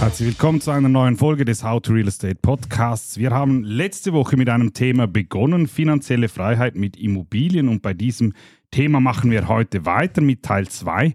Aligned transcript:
Herzlich 0.00 0.28
willkommen 0.28 0.60
zu 0.60 0.70
einer 0.70 0.88
neuen 0.88 1.16
Folge 1.16 1.44
des 1.44 1.64
How 1.64 1.82
to 1.82 1.92
Real 1.92 2.06
Estate 2.06 2.36
Podcasts. 2.36 3.18
Wir 3.18 3.30
haben 3.30 3.64
letzte 3.64 4.12
Woche 4.12 4.36
mit 4.36 4.48
einem 4.48 4.72
Thema 4.72 5.08
begonnen, 5.08 5.66
finanzielle 5.66 6.28
Freiheit 6.28 6.76
mit 6.76 6.96
Immobilien 6.96 7.68
und 7.68 7.82
bei 7.82 7.94
diesem 7.94 8.32
Thema 8.70 9.00
machen 9.00 9.30
wir 9.30 9.48
heute 9.48 9.86
weiter 9.86 10.20
mit 10.20 10.42
Teil 10.42 10.68
2. 10.68 11.14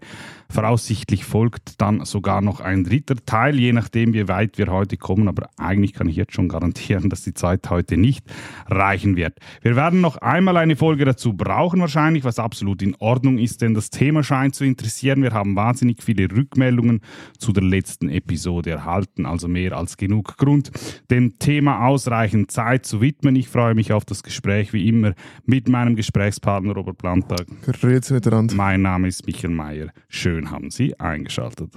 Voraussichtlich 0.54 1.26
folgt 1.26 1.82
dann 1.82 2.06
sogar 2.06 2.42
noch 2.42 2.60
ein 2.60 2.84
dritter 2.84 3.16
Teil, 3.26 3.60
je 3.60 3.74
nachdem, 3.74 4.14
wie 4.14 4.28
weit 4.28 4.60
wir 4.60 4.68
heute 4.68 4.98
kommen. 4.98 5.28
Aber 5.28 5.50
eigentlich 5.58 5.94
kann 5.94 6.08
ich 6.08 6.16
jetzt 6.16 6.34
schon 6.34 6.48
garantieren, 6.48 7.10
dass 7.10 7.24
die 7.24 7.34
Zeit 7.34 7.72
heute 7.72 7.98
nicht 7.98 8.24
reichen 8.68 9.16
wird. 9.16 9.40
Wir 9.64 9.76
werden 9.76 10.00
noch 10.00 10.18
einmal 10.18 10.58
eine 10.58 10.76
Folge 10.76 11.06
dazu 11.06 11.34
brauchen, 11.34 11.80
wahrscheinlich, 11.80 12.24
was 12.24 12.38
absolut 12.38 12.84
in 12.84 12.96
Ordnung 13.00 13.40
ist, 13.40 13.64
denn 13.64 13.74
das 13.74 13.90
Thema 13.90 14.22
scheint 14.22 14.54
zu 14.54 14.64
interessieren. 14.64 15.24
Wir 15.24 15.32
haben 15.32 15.56
wahnsinnig 15.56 16.04
viele 16.04 16.30
Rückmeldungen 16.32 17.02
zu 17.40 17.52
der 17.52 17.64
letzten 17.64 18.10
Episode 18.10 18.70
erhalten, 18.70 19.26
also 19.26 19.48
mehr 19.48 19.76
als 19.76 19.98
genug 19.98 20.38
Grund, 20.38 20.70
dem 21.10 21.40
Thema 21.40 21.88
ausreichend 21.88 22.52
Zeit 22.52 22.86
zu 22.86 23.02
widmen. 23.02 23.36
Ich 23.36 23.50
freue 23.50 23.74
mich 23.74 23.92
auf 23.92 24.06
das 24.06 24.22
Gespräch, 24.22 24.72
wie 24.72 24.88
immer, 24.88 25.14
mit 25.46 25.68
meinem 25.68 25.96
Gesprächspartner 25.96 26.74
Robert 26.74 27.00
Plantag. 27.46 27.80
Grüezi 27.82 28.14
miteinander. 28.14 28.56
Mein 28.56 28.82
Name 28.82 29.08
ist 29.08 29.26
Michael 29.26 29.54
Mayer. 29.54 29.88
Schön 30.10 30.50
haben 30.52 30.72
Sie 30.72 31.00
eingeschaltet. 31.00 31.72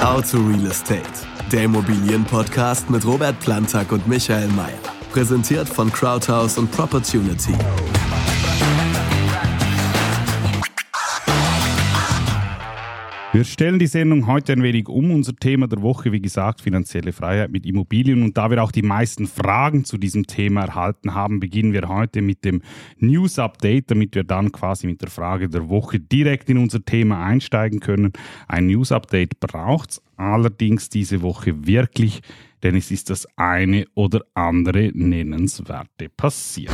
How 0.00 0.22
to 0.30 0.38
Real 0.38 0.66
Estate, 0.66 1.02
der 1.50 1.64
Immobilienpodcast 1.64 2.90
mit 2.90 3.04
Robert 3.04 3.38
Plantag 3.40 3.92
und 3.92 4.06
Michael 4.06 4.48
Mayer. 4.48 4.78
Präsentiert 5.12 5.68
von 5.68 5.90
Crowdhouse 5.90 6.58
und 6.58 6.70
Propertunity. 6.70 7.54
Wir 13.30 13.44
stellen 13.44 13.78
die 13.78 13.86
Sendung 13.86 14.26
heute 14.26 14.54
ein 14.54 14.62
wenig 14.62 14.88
um. 14.88 15.10
Unser 15.10 15.36
Thema 15.36 15.68
der 15.68 15.82
Woche, 15.82 16.12
wie 16.12 16.20
gesagt, 16.20 16.62
finanzielle 16.62 17.12
Freiheit 17.12 17.50
mit 17.50 17.66
Immobilien. 17.66 18.22
Und 18.22 18.38
da 18.38 18.50
wir 18.50 18.62
auch 18.62 18.72
die 18.72 18.82
meisten 18.82 19.26
Fragen 19.26 19.84
zu 19.84 19.98
diesem 19.98 20.26
Thema 20.26 20.62
erhalten 20.62 21.14
haben, 21.14 21.38
beginnen 21.38 21.74
wir 21.74 21.88
heute 21.88 22.22
mit 22.22 22.42
dem 22.46 22.62
News 22.96 23.38
Update, 23.38 23.90
damit 23.90 24.14
wir 24.14 24.24
dann 24.24 24.50
quasi 24.50 24.86
mit 24.86 25.02
der 25.02 25.10
Frage 25.10 25.50
der 25.50 25.68
Woche 25.68 26.00
direkt 26.00 26.48
in 26.48 26.56
unser 26.56 26.82
Thema 26.82 27.22
einsteigen 27.22 27.80
können. 27.80 28.14
Ein 28.48 28.66
News 28.66 28.92
Update 28.92 29.38
braucht 29.40 29.90
es 29.90 30.02
allerdings 30.16 30.88
diese 30.88 31.20
Woche 31.20 31.66
wirklich, 31.66 32.22
denn 32.62 32.76
es 32.76 32.90
ist 32.90 33.10
das 33.10 33.28
eine 33.36 33.84
oder 33.94 34.22
andere 34.32 34.90
Nennenswerte 34.94 36.08
passiert. 36.08 36.72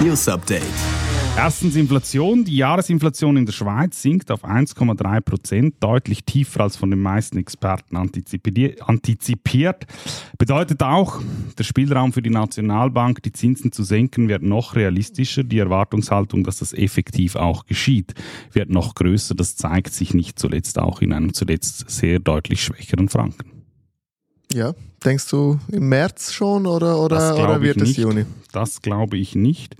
News 0.00 0.28
Update. 0.28 1.01
Erstens 1.34 1.76
Inflation. 1.76 2.44
Die 2.44 2.56
Jahresinflation 2.56 3.38
in 3.38 3.46
der 3.46 3.54
Schweiz 3.54 4.02
sinkt 4.02 4.30
auf 4.30 4.44
1,3 4.44 5.20
Prozent, 5.22 5.74
deutlich 5.80 6.24
tiefer 6.24 6.60
als 6.60 6.76
von 6.76 6.90
den 6.90 7.00
meisten 7.00 7.38
Experten 7.38 7.96
antizipiert. 7.96 9.86
Bedeutet 10.36 10.82
auch, 10.82 11.20
der 11.58 11.64
Spielraum 11.64 12.12
für 12.12 12.20
die 12.20 12.30
Nationalbank, 12.30 13.22
die 13.22 13.32
Zinsen 13.32 13.72
zu 13.72 13.82
senken, 13.82 14.28
wird 14.28 14.42
noch 14.42 14.76
realistischer. 14.76 15.42
Die 15.42 15.58
Erwartungshaltung, 15.58 16.44
dass 16.44 16.58
das 16.58 16.74
effektiv 16.74 17.34
auch 17.34 17.64
geschieht, 17.64 18.12
wird 18.52 18.68
noch 18.68 18.94
größer. 18.94 19.34
Das 19.34 19.56
zeigt 19.56 19.94
sich 19.94 20.12
nicht 20.12 20.38
zuletzt 20.38 20.78
auch 20.78 21.00
in 21.00 21.14
einem 21.14 21.32
zuletzt 21.32 21.88
sehr 21.88 22.18
deutlich 22.18 22.62
schwächeren 22.62 23.08
Franken. 23.08 23.50
Ja, 24.52 24.74
denkst 25.02 25.30
du 25.30 25.58
im 25.68 25.88
März 25.88 26.32
schon 26.32 26.66
oder, 26.66 27.00
oder, 27.00 27.34
oder 27.42 27.62
wird 27.62 27.80
es 27.80 27.96
Juni? 27.96 28.26
Das 28.52 28.82
glaube 28.82 29.16
ich 29.16 29.34
nicht 29.34 29.76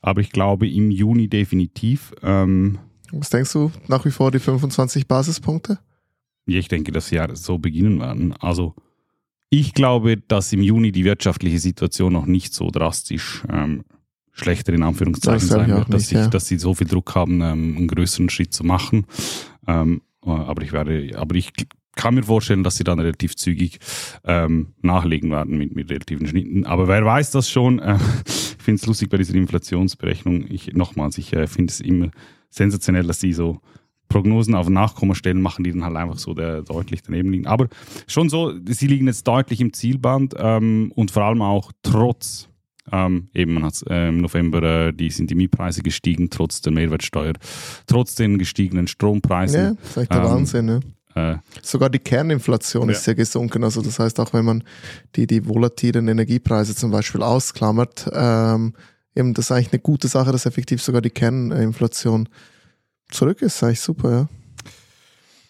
aber 0.00 0.20
ich 0.20 0.30
glaube 0.30 0.68
im 0.68 0.90
Juni 0.90 1.28
definitiv. 1.28 2.12
Ähm, 2.22 2.78
Was 3.12 3.30
denkst 3.30 3.52
du 3.52 3.70
nach 3.88 4.04
wie 4.04 4.10
vor 4.10 4.30
die 4.30 4.38
25 4.38 5.06
Basispunkte? 5.06 5.78
Ja, 6.46 6.58
ich 6.58 6.68
denke, 6.68 6.92
dass 6.92 7.08
sie 7.08 7.16
ja 7.16 7.34
so 7.34 7.58
beginnen 7.58 8.00
werden. 8.00 8.34
Also 8.40 8.74
ich 9.50 9.74
glaube, 9.74 10.16
dass 10.16 10.52
im 10.52 10.62
Juni 10.62 10.92
die 10.92 11.04
wirtschaftliche 11.04 11.58
Situation 11.58 12.12
noch 12.12 12.26
nicht 12.26 12.54
so 12.54 12.70
drastisch 12.70 13.42
ähm, 13.50 13.84
schlechter 14.32 14.72
in 14.72 14.82
Anführungszeichen 14.82 15.48
sein 15.48 15.68
wird, 15.70 15.92
dass, 15.92 16.02
nicht, 16.02 16.12
ich, 16.12 16.18
ja. 16.18 16.28
dass 16.28 16.46
sie 16.46 16.58
so 16.58 16.74
viel 16.74 16.86
Druck 16.86 17.14
haben, 17.14 17.40
ähm, 17.40 17.76
einen 17.76 17.88
größeren 17.88 18.30
Schritt 18.30 18.54
zu 18.54 18.64
machen. 18.64 19.06
Ähm, 19.66 20.02
aber 20.22 20.62
ich 20.62 20.72
werde, 20.72 21.10
aber 21.16 21.34
ich 21.34 21.52
kann 21.96 22.14
mir 22.14 22.22
vorstellen, 22.22 22.62
dass 22.62 22.76
sie 22.76 22.84
dann 22.84 22.98
relativ 23.00 23.36
zügig 23.36 23.78
ähm, 24.24 24.74
nachlegen 24.80 25.30
werden 25.30 25.58
mit, 25.58 25.74
mit 25.74 25.90
relativen 25.90 26.26
Schnitten. 26.26 26.64
Aber 26.64 26.88
wer 26.88 27.04
weiß 27.04 27.30
das 27.32 27.50
schon? 27.50 27.78
Äh, 27.78 27.98
ich 28.60 28.64
finde 28.64 28.80
es 28.80 28.86
lustig 28.86 29.08
bei 29.08 29.16
dieser 29.16 29.34
Inflationsberechnung. 29.34 30.44
Ich 30.50 30.74
nochmals, 30.74 31.16
ich 31.16 31.32
äh, 31.32 31.46
finde 31.46 31.70
es 31.70 31.80
immer 31.80 32.10
sensationell, 32.50 33.04
dass 33.06 33.18
sie 33.18 33.32
so 33.32 33.60
Prognosen 34.10 34.54
auf 34.54 34.68
Nachkommastellen 34.68 35.40
machen, 35.40 35.64
die 35.64 35.70
dann 35.70 35.82
halt 35.82 35.96
einfach 35.96 36.18
so 36.18 36.34
der, 36.34 36.60
deutlich 36.60 37.00
daneben 37.02 37.32
liegen. 37.32 37.46
Aber 37.46 37.68
schon 38.06 38.28
so, 38.28 38.52
sie 38.66 38.86
liegen 38.86 39.06
jetzt 39.06 39.26
deutlich 39.26 39.62
im 39.62 39.72
Zielband 39.72 40.34
ähm, 40.36 40.92
und 40.94 41.10
vor 41.10 41.22
allem 41.22 41.40
auch 41.40 41.72
trotz 41.82 42.50
ähm, 42.92 43.30
eben, 43.32 43.54
man 43.54 43.64
hat 43.64 43.82
äh, 43.88 44.08
im 44.08 44.18
November, 44.18 44.62
äh, 44.62 44.92
die 44.92 45.08
sind 45.08 45.30
die 45.30 45.36
Mietpreise 45.36 45.82
gestiegen, 45.82 46.28
trotz 46.28 46.60
der 46.60 46.72
Mehrwertsteuer, 46.72 47.34
trotz 47.86 48.14
den 48.14 48.36
gestiegenen 48.38 48.88
Strompreisen. 48.88 49.60
Ja, 49.60 49.72
das 49.74 49.90
ist 49.90 49.96
echt 49.96 50.12
der 50.12 50.18
ähm, 50.20 50.24
Wahnsinn, 50.24 50.66
ne? 50.66 50.80
Äh, 51.14 51.36
Sogar 51.62 51.90
die 51.90 51.98
Kerninflation 51.98 52.88
ja. 52.88 52.92
ist 52.92 53.04
sehr 53.04 53.14
gesunken. 53.14 53.64
Also 53.64 53.82
das 53.82 53.98
heißt, 53.98 54.20
auch 54.20 54.32
wenn 54.32 54.44
man 54.44 54.64
die, 55.16 55.26
die 55.26 55.46
volatilen 55.46 56.08
Energiepreise 56.08 56.74
zum 56.74 56.90
Beispiel 56.90 57.22
ausklammert, 57.22 58.08
ähm, 58.12 58.74
eben 59.14 59.34
das 59.34 59.46
ist 59.46 59.52
eigentlich 59.52 59.72
eine 59.72 59.80
gute 59.80 60.08
Sache, 60.08 60.32
dass 60.32 60.46
effektiv 60.46 60.82
sogar 60.82 61.02
die 61.02 61.10
Kerninflation 61.10 62.28
zurück 63.10 63.42
ist. 63.42 63.62
Eigentlich 63.62 63.80
super, 63.80 64.10
ja. 64.10 64.28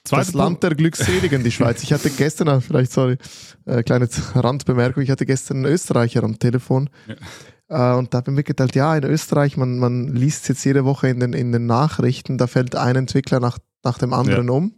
Zweiter 0.05 0.25
das 0.25 0.35
Land 0.35 0.63
der 0.63 0.75
Glückseligen, 0.75 1.45
die 1.45 1.51
Schweiz. 1.51 1.83
Ich 1.83 1.93
hatte 1.93 2.09
gestern, 2.09 2.61
vielleicht, 2.63 2.91
sorry, 2.91 3.19
äh, 3.67 3.83
kleine 3.83 4.09
Randbemerkung, 4.35 5.03
ich 5.03 5.11
hatte 5.11 5.27
gestern 5.27 5.59
einen 5.59 5.67
Österreicher 5.67 6.25
am 6.25 6.39
Telefon. 6.39 6.89
Ja. 7.07 7.95
Äh, 7.95 7.99
und 7.99 8.15
da 8.15 8.19
habe 8.19 8.31
ich 8.31 8.37
mitgeteilt, 8.37 8.75
ja, 8.75 8.97
in 8.97 9.05
Österreich, 9.05 9.59
man, 9.59 9.79
man 9.79 10.09
liest 10.09 10.49
jetzt 10.49 10.65
jede 10.65 10.87
Woche 10.87 11.09
in 11.09 11.21
den, 11.21 11.35
in 11.35 11.53
den 11.53 11.67
Nachrichten, 11.67 12.39
da 12.39 12.47
fällt 12.47 12.77
ein 12.77 12.97
Entwickler 12.97 13.41
nach, 13.41 13.59
nach 13.85 13.99
dem 13.99 14.15
anderen 14.15 14.47
ja. 14.47 14.53
um. 14.53 14.75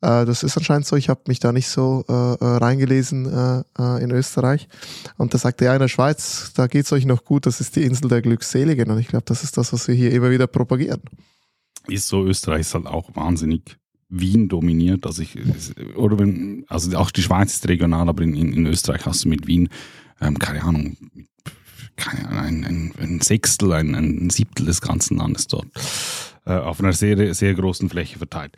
Äh, 0.00 0.24
das 0.24 0.42
ist 0.42 0.56
anscheinend 0.56 0.86
so. 0.86 0.96
Ich 0.96 1.08
habe 1.08 1.20
mich 1.26 1.40
da 1.40 1.52
nicht 1.52 1.68
so 1.68 2.04
äh, 2.08 2.12
äh 2.12 2.56
reingelesen 2.58 3.26
äh, 3.26 3.62
äh, 3.78 4.02
in 4.02 4.10
Österreich. 4.10 4.68
Und 5.16 5.34
da 5.34 5.38
sagte 5.38 5.64
er, 5.64 5.72
ja, 5.72 5.74
in 5.76 5.80
der 5.80 5.88
Schweiz, 5.88 6.52
da 6.54 6.66
geht's 6.66 6.92
euch 6.92 7.06
noch 7.06 7.24
gut. 7.24 7.46
Das 7.46 7.60
ist 7.60 7.76
die 7.76 7.82
Insel 7.82 8.08
der 8.08 8.22
Glückseligen. 8.22 8.90
Und 8.90 8.98
ich 8.98 9.08
glaube, 9.08 9.24
das 9.26 9.42
ist 9.42 9.56
das, 9.56 9.72
was 9.72 9.88
wir 9.88 9.94
hier 9.94 10.12
immer 10.12 10.30
wieder 10.30 10.46
propagieren. 10.46 11.02
Ist 11.88 12.08
so, 12.08 12.24
Österreich 12.24 12.60
ist 12.60 12.74
halt 12.74 12.86
auch 12.86 13.14
wahnsinnig 13.16 13.78
Wien 14.08 14.48
dominiert. 14.48 15.06
Also 15.06 15.22
ich, 15.22 15.36
oder 15.96 16.18
wenn, 16.18 16.64
also 16.68 16.96
auch 16.96 17.10
die 17.10 17.22
Schweiz 17.22 17.54
ist 17.54 17.68
regional, 17.68 18.08
aber 18.08 18.22
in, 18.22 18.34
in, 18.34 18.66
Österreich 18.66 19.04
hast 19.06 19.24
du 19.24 19.28
mit 19.28 19.46
Wien, 19.46 19.68
ähm, 20.20 20.38
keine 20.38 20.62
Ahnung, 20.62 20.96
keine, 21.96 22.28
ein, 22.28 22.64
ein, 22.64 22.92
ein 22.98 23.20
Sechstel, 23.20 23.72
ein, 23.72 23.94
ein 23.94 24.30
Siebtel 24.30 24.66
des 24.66 24.80
ganzen 24.80 25.18
Landes 25.18 25.46
dort 25.46 25.66
äh, 26.46 26.52
auf 26.52 26.80
einer 26.80 26.92
sehr, 26.92 27.34
sehr 27.34 27.54
großen 27.54 27.88
Fläche 27.90 28.18
verteilt. 28.18 28.56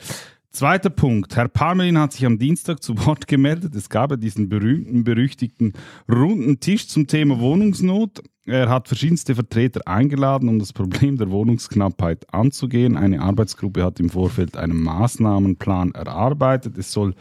Zweiter 0.53 0.91
Punkt. 0.91 1.37
Herr 1.37 1.47
Parmelin 1.47 1.97
hat 1.97 2.13
sich 2.13 2.27
am 2.27 2.37
Dienstag 2.37 2.83
zu 2.83 3.07
Wort 3.07 3.29
gemeldet. 3.29 3.77
Es 3.77 3.89
gab 3.89 4.11
ja 4.11 4.17
diesen 4.17 4.49
berühmten, 4.49 5.05
berüchtigten 5.05 5.75
runden 6.11 6.59
Tisch 6.59 6.89
zum 6.89 7.07
Thema 7.07 7.39
Wohnungsnot. 7.39 8.21
Er 8.47 8.69
hat 8.69 8.89
verschiedenste 8.89 9.37
Vertreter 9.37 9.87
eingeladen, 9.87 10.49
um 10.49 10.59
das 10.59 10.73
Problem 10.73 11.17
der 11.17 11.31
Wohnungsknappheit 11.31 12.35
anzugehen. 12.35 12.97
Eine 12.97 13.23
Arbeitsgruppe 13.23 13.85
hat 13.85 14.01
im 14.01 14.11
Vorfeld 14.11 14.57
einen 14.57 14.83
Maßnahmenplan 14.83 15.93
erarbeitet. 15.93 16.77
Es 16.77 16.91
soll 16.91 17.15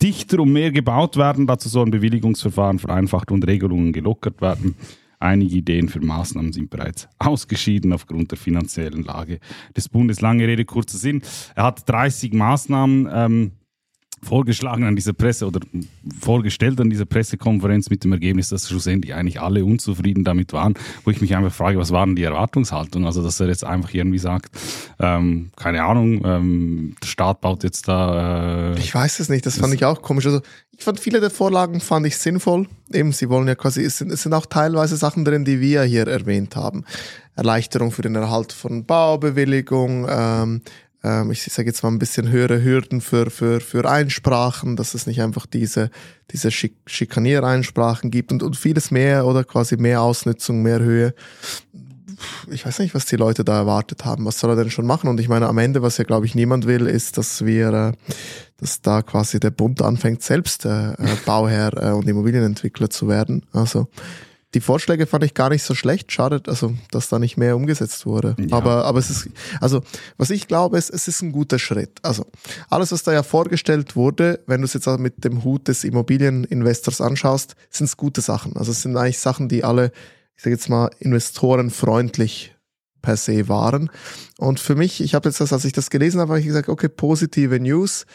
dichter 0.00 0.38
und 0.38 0.52
mehr 0.52 0.70
gebaut 0.70 1.16
werden. 1.16 1.48
Dazu 1.48 1.68
sollen 1.68 1.90
Bewilligungsverfahren 1.90 2.78
vereinfacht 2.78 3.32
und 3.32 3.44
Regelungen 3.44 3.92
gelockert 3.92 4.40
werden. 4.40 4.76
Einige 5.20 5.56
Ideen 5.56 5.88
für 5.88 6.00
Maßnahmen 6.00 6.52
sind 6.52 6.70
bereits 6.70 7.08
ausgeschieden 7.18 7.92
aufgrund 7.92 8.30
der 8.30 8.38
finanziellen 8.38 9.02
Lage 9.02 9.40
des 9.76 9.88
Bundes. 9.88 10.20
Lange 10.20 10.46
Rede, 10.46 10.64
kurzer 10.64 10.98
Sinn. 10.98 11.22
Er 11.56 11.64
hat 11.64 11.88
30 11.88 12.32
Maßnahmen 12.32 13.08
ähm, 13.12 13.52
vorgeschlagen 14.22 14.84
an 14.84 14.96
dieser 14.96 15.12
Presse 15.12 15.46
oder 15.46 15.60
vorgestellt 16.20 16.80
an 16.80 16.90
dieser 16.90 17.04
Pressekonferenz 17.04 17.90
mit 17.90 18.04
dem 18.04 18.12
Ergebnis, 18.12 18.48
dass 18.48 18.68
schlussendlich 18.68 19.14
eigentlich 19.14 19.40
alle 19.40 19.64
unzufrieden 19.64 20.24
damit 20.24 20.52
waren, 20.52 20.74
wo 21.04 21.10
ich 21.10 21.20
mich 21.20 21.34
einfach 21.36 21.52
frage, 21.52 21.78
was 21.78 21.90
waren 21.90 22.16
die 22.16 22.22
Erwartungshaltungen? 22.22 23.06
Also, 23.06 23.22
dass 23.22 23.40
er 23.40 23.48
jetzt 23.48 23.64
einfach 23.64 23.92
irgendwie 23.94 24.18
sagt, 24.18 24.50
ähm, 24.98 25.50
keine 25.56 25.84
Ahnung, 25.84 26.22
ähm, 26.24 26.96
der 27.02 27.06
Staat 27.06 27.40
baut 27.40 27.64
jetzt 27.64 27.88
da. 27.88 28.74
Äh, 28.74 28.78
ich 28.78 28.94
weiß 28.94 29.20
es 29.20 29.28
nicht, 29.28 29.46
das, 29.46 29.54
das 29.54 29.60
fand 29.60 29.74
ich 29.74 29.84
auch 29.84 30.02
komisch. 30.02 30.26
Also, 30.26 30.40
ich 30.78 30.84
fand 30.84 31.00
viele 31.00 31.20
der 31.20 31.30
Vorlagen 31.30 31.80
fand 31.80 32.06
ich 32.06 32.16
sinnvoll. 32.16 32.68
Eben, 32.92 33.12
sie 33.12 33.28
wollen 33.28 33.48
ja 33.48 33.56
quasi, 33.56 33.82
es 33.82 33.98
sind, 33.98 34.12
es 34.12 34.22
sind 34.22 34.32
auch 34.32 34.46
teilweise 34.46 34.96
Sachen 34.96 35.24
drin, 35.24 35.44
die 35.44 35.60
wir 35.60 35.82
hier 35.82 36.06
erwähnt 36.06 36.54
haben. 36.54 36.84
Erleichterung 37.34 37.90
für 37.90 38.02
den 38.02 38.14
Erhalt 38.14 38.52
von 38.52 38.84
Baubewilligung, 38.84 40.06
ähm, 40.08 40.62
ähm, 41.04 41.30
ich 41.30 41.42
sage 41.44 41.68
jetzt 41.68 41.82
mal 41.82 41.90
ein 41.90 41.98
bisschen 41.98 42.28
höhere 42.28 42.62
Hürden 42.62 43.00
für, 43.00 43.30
für, 43.30 43.60
für 43.60 43.88
Einsprachen, 43.88 44.76
dass 44.76 44.94
es 44.94 45.06
nicht 45.06 45.22
einfach 45.22 45.46
diese, 45.46 45.90
diese 46.30 46.50
Schik 46.50 46.76
Schikaniereinsprachen 46.86 48.10
gibt 48.10 48.32
und, 48.32 48.42
und 48.42 48.56
vieles 48.56 48.90
mehr 48.90 49.26
oder 49.26 49.44
quasi 49.44 49.76
mehr 49.76 50.02
Ausnutzung, 50.02 50.62
mehr 50.62 50.80
Höhe. 50.80 51.14
ich 52.50 52.66
weiß 52.66 52.80
nicht, 52.80 52.94
was 52.94 53.06
die 53.06 53.16
Leute 53.16 53.44
da 53.44 53.58
erwartet 53.58 54.04
haben. 54.04 54.24
Was 54.24 54.40
soll 54.40 54.50
er 54.50 54.56
denn 54.56 54.70
schon 54.70 54.86
machen? 54.86 55.08
Und 55.08 55.20
ich 55.20 55.28
meine, 55.28 55.46
am 55.46 55.58
Ende, 55.58 55.82
was 55.82 55.98
ja, 55.98 56.04
glaube 56.04 56.26
ich, 56.26 56.34
niemand 56.34 56.66
will, 56.66 56.86
ist, 56.86 57.16
dass 57.16 57.44
wir, 57.44 57.72
äh, 57.72 57.92
dass 58.56 58.82
da 58.82 59.02
quasi 59.02 59.38
der 59.38 59.50
Bund 59.50 59.82
anfängt, 59.82 60.22
selbst 60.22 60.64
äh, 60.64 60.92
äh 60.92 61.16
Bauherr 61.24 61.72
äh, 61.76 61.92
und 61.92 62.08
Immobilienentwickler 62.08 62.90
zu 62.90 63.08
werden. 63.08 63.46
Also 63.52 63.88
die 64.54 64.60
Vorschläge 64.60 65.06
fand 65.06 65.24
ich 65.24 65.34
gar 65.34 65.50
nicht 65.50 65.62
so 65.62 65.74
schlecht. 65.74 66.10
Schade, 66.10 66.42
also, 66.46 66.74
dass 66.90 67.08
da 67.08 67.18
nicht 67.18 67.36
mehr 67.36 67.54
umgesetzt 67.54 68.06
wurde. 68.06 68.34
Ja. 68.38 68.56
Aber, 68.56 68.84
aber 68.84 68.98
es 68.98 69.10
ist, 69.10 69.28
also, 69.60 69.82
was 70.16 70.30
ich 70.30 70.48
glaube, 70.48 70.78
ist, 70.78 70.90
es 70.90 71.06
ist 71.06 71.20
ein 71.22 71.32
guter 71.32 71.58
Schritt. 71.58 71.98
Also, 72.02 72.26
alles, 72.70 72.90
was 72.92 73.02
da 73.02 73.12
ja 73.12 73.22
vorgestellt 73.22 73.94
wurde, 73.94 74.40
wenn 74.46 74.62
du 74.62 74.64
es 74.64 74.72
jetzt 74.72 74.86
mit 74.98 75.24
dem 75.24 75.44
Hut 75.44 75.68
des 75.68 75.84
Immobilieninvestors 75.84 77.00
anschaust, 77.00 77.56
sind 77.70 77.86
es 77.86 77.96
gute 77.96 78.22
Sachen. 78.22 78.56
Also, 78.56 78.72
es 78.72 78.82
sind 78.82 78.96
eigentlich 78.96 79.18
Sachen, 79.18 79.48
die 79.48 79.64
alle, 79.64 79.92
ich 80.36 80.42
sage 80.42 80.56
jetzt 80.56 80.70
mal, 80.70 80.90
investorenfreundlich 80.98 82.54
per 83.02 83.16
se 83.16 83.48
waren. 83.48 83.90
Und 84.38 84.60
für 84.60 84.74
mich, 84.74 85.00
ich 85.00 85.14
habe 85.14 85.28
jetzt 85.28 85.40
das, 85.40 85.52
als 85.52 85.64
ich 85.64 85.72
das 85.72 85.90
gelesen 85.90 86.20
habe, 86.20 86.32
habe 86.32 86.40
ich 86.40 86.46
gesagt, 86.46 86.68
okay, 86.68 86.88
positive 86.88 87.60
News 87.60 88.06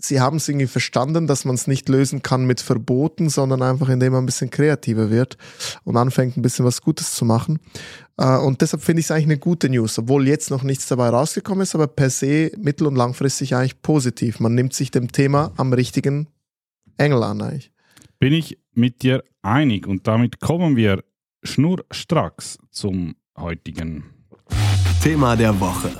sie 0.00 0.20
haben 0.20 0.36
es 0.36 0.48
irgendwie 0.48 0.66
verstanden, 0.66 1.26
dass 1.26 1.44
man 1.44 1.54
es 1.54 1.66
nicht 1.66 1.88
lösen 1.88 2.22
kann 2.22 2.46
mit 2.46 2.60
Verboten, 2.60 3.28
sondern 3.28 3.62
einfach 3.62 3.88
indem 3.88 4.12
man 4.12 4.22
ein 4.22 4.26
bisschen 4.26 4.50
kreativer 4.50 5.10
wird 5.10 5.36
und 5.84 5.96
anfängt 5.96 6.36
ein 6.36 6.42
bisschen 6.42 6.64
was 6.64 6.82
Gutes 6.82 7.14
zu 7.14 7.24
machen. 7.24 7.58
Äh, 8.16 8.38
und 8.38 8.60
deshalb 8.60 8.82
finde 8.82 9.00
ich 9.00 9.06
es 9.06 9.10
eigentlich 9.10 9.26
eine 9.26 9.38
gute 9.38 9.68
News, 9.68 9.98
obwohl 9.98 10.26
jetzt 10.28 10.50
noch 10.50 10.62
nichts 10.62 10.86
dabei 10.88 11.08
rausgekommen 11.08 11.62
ist, 11.62 11.74
aber 11.74 11.86
per 11.86 12.10
se 12.10 12.50
mittel- 12.56 12.86
und 12.86 12.96
langfristig 12.96 13.54
eigentlich 13.54 13.82
positiv. 13.82 14.40
Man 14.40 14.54
nimmt 14.54 14.74
sich 14.74 14.90
dem 14.90 15.12
Thema 15.12 15.52
am 15.56 15.72
richtigen 15.72 16.28
Engel 16.96 17.22
an 17.22 17.42
eigentlich. 17.42 17.70
Bin 18.18 18.32
ich 18.32 18.58
mit 18.74 19.02
dir 19.02 19.22
einig 19.42 19.86
und 19.86 20.06
damit 20.06 20.40
kommen 20.40 20.76
wir 20.76 21.04
schnurstracks 21.42 22.58
zum 22.70 23.14
heutigen 23.36 24.04
Thema 25.02 25.36
der 25.36 25.58
Woche. 25.60 25.90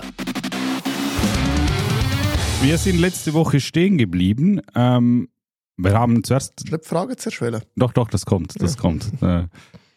Wir 2.60 2.76
sind 2.76 2.98
letzte 2.98 3.34
Woche 3.34 3.60
stehen 3.60 3.98
geblieben. 3.98 4.60
Ähm, 4.74 5.28
wir 5.76 5.92
haben 5.92 6.24
zuerst. 6.24 6.54
Ich 6.64 6.66
glaube, 6.66 6.84
Frage 6.84 7.16
zerschwellen. 7.16 7.62
Doch, 7.76 7.92
doch, 7.92 8.08
das 8.08 8.26
kommt, 8.26 8.60
das 8.60 8.74
ja. 8.74 8.80
kommt. 8.80 9.12
Äh, 9.22 9.44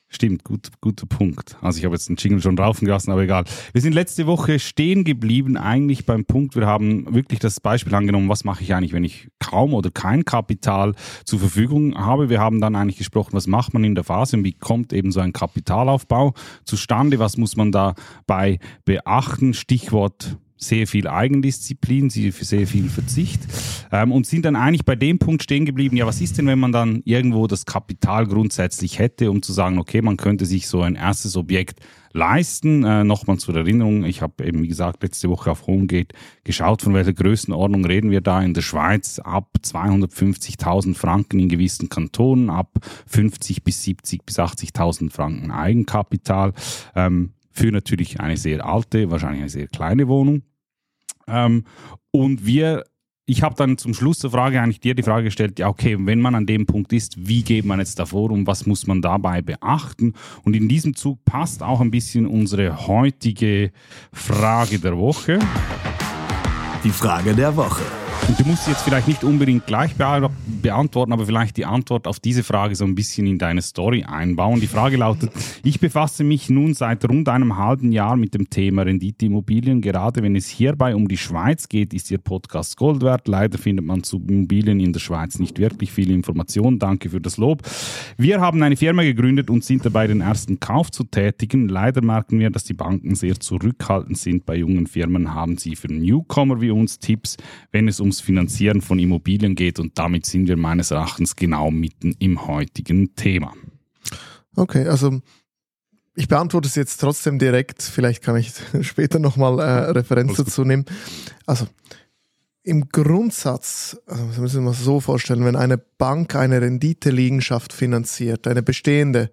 stimmt, 0.10 0.44
gut, 0.44 0.70
guter 0.80 1.08
Punkt. 1.08 1.58
Also 1.62 1.80
ich 1.80 1.86
habe 1.86 1.96
jetzt 1.96 2.08
den 2.08 2.18
Jingle 2.18 2.40
schon 2.40 2.58
raufen 2.60 2.86
gelassen, 2.86 3.12
aber 3.12 3.24
egal. 3.24 3.46
Wir 3.74 3.82
sind 3.82 3.94
letzte 3.94 4.28
Woche 4.28 4.60
stehen 4.60 5.04
geblieben, 5.04 5.58
eigentlich 5.58 6.06
beim 6.06 6.24
Punkt, 6.24 6.56
wir 6.56 6.68
haben 6.68 7.12
wirklich 7.16 7.40
das 7.40 7.60
Beispiel 7.60 7.96
angenommen, 7.96 8.30
was 8.30 8.44
mache 8.44 8.62
ich 8.64 8.76
eigentlich, 8.76 8.94
wenn 8.94 9.04
ich 9.04 9.30
kaum 9.40 9.74
oder 9.74 9.90
kein 9.90 10.24
Kapital 10.24 10.94
zur 11.26 11.40
Verfügung 11.40 11.98
habe. 11.98 12.30
Wir 12.30 12.40
haben 12.40 12.62
dann 12.62 12.76
eigentlich 12.76 12.98
gesprochen, 12.98 13.32
was 13.34 13.48
macht 13.48 13.74
man 13.74 13.84
in 13.84 13.96
der 13.96 14.04
Phase 14.04 14.38
und 14.38 14.44
wie 14.44 14.54
kommt 14.54 14.94
eben 14.94 15.12
so 15.12 15.20
ein 15.20 15.34
Kapitalaufbau 15.34 16.36
zustande, 16.64 17.18
was 17.18 17.38
muss 17.38 17.56
man 17.56 17.72
dabei 17.72 18.60
beachten. 18.86 19.56
Stichwort 19.56 20.38
sehr 20.64 20.88
viel 20.88 21.08
Eigendisziplin, 21.08 22.10
sehr 22.10 22.68
viel 22.68 22.90
Verzicht 22.90 23.42
ähm, 23.92 24.12
und 24.12 24.28
sind 24.28 24.46
dann 24.46 24.56
eigentlich 24.56 24.86
bei 24.86 24.96
dem 24.96 25.18
Punkt 25.20 25.44
stehen 25.44 25.66
geblieben, 25.66 25.98
ja, 25.98 26.06
was 26.06 26.22
ist 26.22 26.38
denn, 26.38 26.48
wenn 26.48 26.60
man 26.60 26.72
dann 26.72 27.02
irgendwo 27.04 27.48
das 27.48 27.66
Kapital 27.66 28.28
grundsätzlich 28.28 29.00
hätte, 29.00 29.32
um 29.32 29.42
zu 29.42 29.54
sagen, 29.54 29.80
okay, 29.80 30.02
man 30.02 30.18
könnte 30.18 30.46
sich 30.46 30.68
so 30.68 30.82
ein 30.82 30.96
erstes 30.96 31.36
Objekt 31.36 31.80
leisten. 32.14 32.84
Äh, 32.84 33.04
Nochmal 33.04 33.38
zur 33.38 33.56
Erinnerung, 33.56 34.04
ich 34.04 34.22
habe 34.22 34.46
eben, 34.46 34.62
wie 34.62 34.68
gesagt, 34.68 35.02
letzte 35.04 35.30
Woche 35.30 35.50
auf 35.52 35.66
Homegate 35.66 36.16
geschaut, 36.44 36.82
von 36.82 36.94
welcher 36.94 37.14
Größenordnung 37.14 37.86
reden 37.86 38.12
wir 38.12 38.22
da 38.22 38.42
in 38.42 38.54
der 38.54 38.62
Schweiz. 38.62 39.20
Ab 39.20 39.50
250.000 39.64 40.96
Franken 40.96 41.40
in 41.40 41.50
gewissen 41.50 41.90
Kantonen, 41.90 42.50
ab 42.50 42.72
50 43.08 43.64
bis 43.64 43.84
70 43.84 44.26
bis 44.26 44.40
80.000 44.40 45.12
Franken 45.12 45.52
Eigenkapital. 45.52 46.54
Ähm, 46.96 47.34
für 47.54 47.72
natürlich 47.72 48.20
eine 48.20 48.38
sehr 48.38 48.66
alte, 48.66 49.12
wahrscheinlich 49.12 49.42
eine 49.42 49.50
sehr 49.50 49.68
kleine 49.68 50.08
Wohnung. 50.08 50.44
Ähm, 51.28 51.66
und 52.12 52.46
wir, 52.46 52.84
ich 53.26 53.44
habe 53.44 53.56
dann 53.56 53.78
zum 53.78 53.94
Schluss 53.94 54.20
der 54.20 54.32
Frage 54.32 54.62
eigentlich 54.62 54.80
dir 54.80 54.96
die 54.96 55.04
Frage 55.04 55.26
gestellt, 55.26 55.60
ja 55.60 55.68
okay, 55.68 55.98
wenn 56.00 56.20
man 56.20 56.36
an 56.36 56.46
dem 56.46 56.66
Punkt 56.66 56.94
ist, 56.94 57.28
wie 57.28 57.44
geht 57.44 57.66
man 57.66 57.80
jetzt 57.80 58.00
davor 58.00 58.32
und 58.32 58.48
was 58.48 58.66
muss 58.66 58.88
man 58.88 59.02
dabei 59.02 59.42
beachten? 59.42 60.14
Und 60.44 60.56
in 60.56 60.68
diesem 60.68 60.96
Zug 60.96 61.24
passt 61.26 61.64
auch 61.64 61.82
ein 61.82 61.92
bisschen 61.92 62.28
unsere 62.28 62.88
heutige 62.88 63.72
Frage 64.12 64.80
der 64.80 64.98
Woche. 64.98 65.40
Die 66.84 66.90
Frage 66.90 67.34
der 67.36 67.56
Woche. 67.56 68.01
Und 68.28 68.40
du 68.40 68.46
musst 68.46 68.68
jetzt 68.68 68.84
vielleicht 68.84 69.08
nicht 69.08 69.24
unbedingt 69.24 69.66
gleich 69.66 69.92
beantworten, 69.96 71.12
aber 71.12 71.26
vielleicht 71.26 71.58
die 71.58 71.66
Antwort 71.66 72.08
auf 72.08 72.20
diese 72.20 72.44
Frage 72.44 72.76
so 72.76 72.86
ein 72.86 72.96
bisschen 72.96 73.26
in 73.28 73.38
deine 73.38 73.62
Story 73.62 74.04
einbauen. 74.04 74.62
Die 74.62 74.68
Frage 74.68 74.98
lautet, 74.98 75.32
ich 75.64 75.80
befasse 75.80 76.24
mich 76.24 76.50
nun 76.50 76.74
seit 76.74 77.08
rund 77.10 77.28
einem 77.28 77.58
halben 77.58 77.92
Jahr 77.92 78.16
mit 78.16 78.34
dem 78.34 78.50
Thema 78.50 78.84
Renditeimmobilien. 78.84 79.82
Gerade 79.82 80.24
wenn 80.24 80.36
es 80.36 80.48
hierbei 80.48 80.96
um 80.96 81.08
die 81.08 81.18
Schweiz 81.18 81.68
geht, 81.68 81.94
ist 81.94 82.12
Ihr 82.12 82.20
Podcast 82.20 82.78
Gold 82.78 83.02
wert. 83.02 83.28
Leider 83.28 83.58
findet 83.58 83.86
man 83.86 84.04
zu 84.04 84.18
Immobilien 84.18 84.80
in 84.80 84.94
der 84.94 85.00
Schweiz 85.00 85.40
nicht 85.40 85.60
wirklich 85.60 85.92
viele 85.92 86.14
Informationen. 86.14 86.80
Danke 86.80 87.10
für 87.10 87.22
das 87.22 87.38
Lob. 87.38 87.64
Wir 88.18 88.40
haben 88.40 88.62
eine 88.64 88.78
Firma 88.78 89.04
gegründet 89.04 89.50
und 89.50 89.64
sind 89.64 89.84
dabei, 89.86 90.08
den 90.08 90.22
ersten 90.22 90.60
Kauf 90.60 90.92
zu 90.92 91.04
tätigen. 91.04 91.68
Leider 91.68 92.04
merken 92.04 92.40
wir, 92.40 92.50
dass 92.50 92.64
die 92.64 92.74
Banken 92.74 93.16
sehr 93.16 93.40
zurückhaltend 93.40 94.18
sind. 94.18 94.46
Bei 94.46 94.56
jungen 94.56 94.88
Firmen 94.88 95.34
haben 95.34 95.58
sie 95.58 95.76
für 95.76 95.88
Newcomer 95.88 96.62
wie 96.62 96.72
uns 96.72 97.00
Tipps, 97.00 97.38
wenn 97.72 97.88
es 97.88 98.00
ums 98.12 98.20
Finanzieren 98.20 98.82
von 98.82 99.00
Immobilien 99.00 99.56
geht. 99.56 99.80
Und 99.80 99.98
damit 99.98 100.26
sind 100.26 100.48
wir 100.48 100.58
meines 100.58 100.92
Erachtens 100.92 101.36
genau 101.36 101.72
mitten 101.72 102.16
im 102.20 102.46
heutigen 102.46 103.16
Thema. 103.16 103.54
Okay, 104.56 104.86
also 104.88 105.22
ich 106.16 106.28
beantworte 106.28 106.68
es 106.68 106.76
jetzt 106.76 106.98
trotzdem 106.98 107.40
direkt. 107.40 107.82
Vielleicht 107.82 108.22
kann 108.22 108.36
ich 108.36 108.52
später 108.82 109.18
nochmal 109.18 109.60
äh, 109.60 109.92
Referenz 109.92 110.36
dazu 110.36 110.66
nehmen. 110.66 110.86
Also 111.46 111.68
im 112.64 112.90
Grundsatz, 112.90 113.98
also 114.06 114.28
das 114.28 114.38
müssen 114.38 114.64
wir 114.64 114.70
uns 114.70 114.84
so 114.84 115.00
vorstellen, 115.00 115.46
wenn 115.46 115.56
eine 115.56 115.78
Bank 115.78 116.36
eine 116.36 116.62
Renditeliegenschaft 116.62 117.72
finanziert, 117.74 118.46
eine 118.46 118.62
bestehende, 118.62 119.32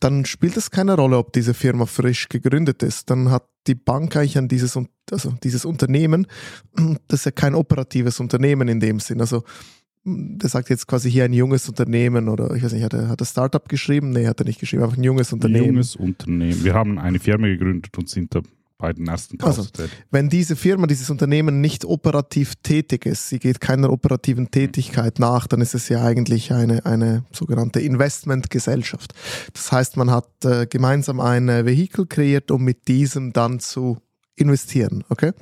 dann 0.00 0.24
spielt 0.24 0.56
es 0.56 0.70
keine 0.70 0.94
Rolle, 0.94 1.18
ob 1.18 1.32
diese 1.32 1.54
Firma 1.54 1.86
frisch 1.86 2.28
gegründet 2.28 2.82
ist. 2.82 3.10
Dann 3.10 3.30
hat 3.30 3.48
die 3.66 3.74
Bank 3.74 4.16
eigentlich 4.16 4.38
an 4.38 4.48
dieses, 4.48 4.78
also 5.10 5.34
dieses 5.42 5.64
Unternehmen, 5.64 6.26
das 7.08 7.20
ist 7.20 7.24
ja 7.26 7.30
kein 7.32 7.54
operatives 7.54 8.20
Unternehmen 8.20 8.68
in 8.68 8.80
dem 8.80 9.00
Sinn. 9.00 9.20
Also 9.20 9.44
der 10.04 10.48
sagt 10.48 10.70
jetzt 10.70 10.86
quasi 10.86 11.10
hier 11.10 11.24
ein 11.24 11.32
junges 11.32 11.68
Unternehmen 11.68 12.28
oder 12.28 12.54
ich 12.54 12.62
weiß 12.62 12.72
nicht, 12.72 12.84
hat 12.84 12.94
er, 12.94 13.08
hat 13.08 13.20
er 13.20 13.26
Startup 13.26 13.68
geschrieben? 13.68 14.10
Nee, 14.10 14.26
hat 14.26 14.40
er 14.40 14.46
nicht 14.46 14.60
geschrieben, 14.60 14.82
einfach 14.82 14.96
ein 14.96 15.04
junges 15.04 15.32
Unternehmen. 15.32 15.64
Ein 15.64 15.72
junges 15.74 15.96
Unternehmen. 15.96 16.64
Wir 16.64 16.74
haben 16.74 16.98
eine 16.98 17.18
Firma 17.18 17.46
gegründet 17.48 17.96
und 17.98 18.08
sind 18.08 18.34
da 18.34 18.40
bei 18.78 18.92
den 18.92 19.08
ersten 19.08 19.40
also, 19.42 19.66
Wenn 20.12 20.28
diese 20.28 20.54
Firma, 20.54 20.86
dieses 20.86 21.10
Unternehmen 21.10 21.60
nicht 21.60 21.84
operativ 21.84 22.54
tätig 22.62 23.06
ist, 23.06 23.28
sie 23.28 23.40
geht 23.40 23.60
keiner 23.60 23.90
operativen 23.90 24.52
Tätigkeit 24.52 25.18
nach, 25.18 25.48
dann 25.48 25.60
ist 25.60 25.74
es 25.74 25.88
ja 25.88 26.02
eigentlich 26.04 26.52
eine, 26.52 26.86
eine 26.86 27.24
sogenannte 27.32 27.80
Investmentgesellschaft. 27.80 29.14
Das 29.52 29.72
heißt, 29.72 29.96
man 29.96 30.12
hat 30.12 30.28
äh, 30.44 30.66
gemeinsam 30.66 31.18
ein 31.18 31.48
Vehikel 31.48 32.06
kreiert, 32.06 32.52
um 32.52 32.62
mit 32.62 32.86
diesem 32.86 33.32
dann 33.32 33.58
zu 33.58 33.98
investieren. 34.36 35.02
Okay? 35.08 35.32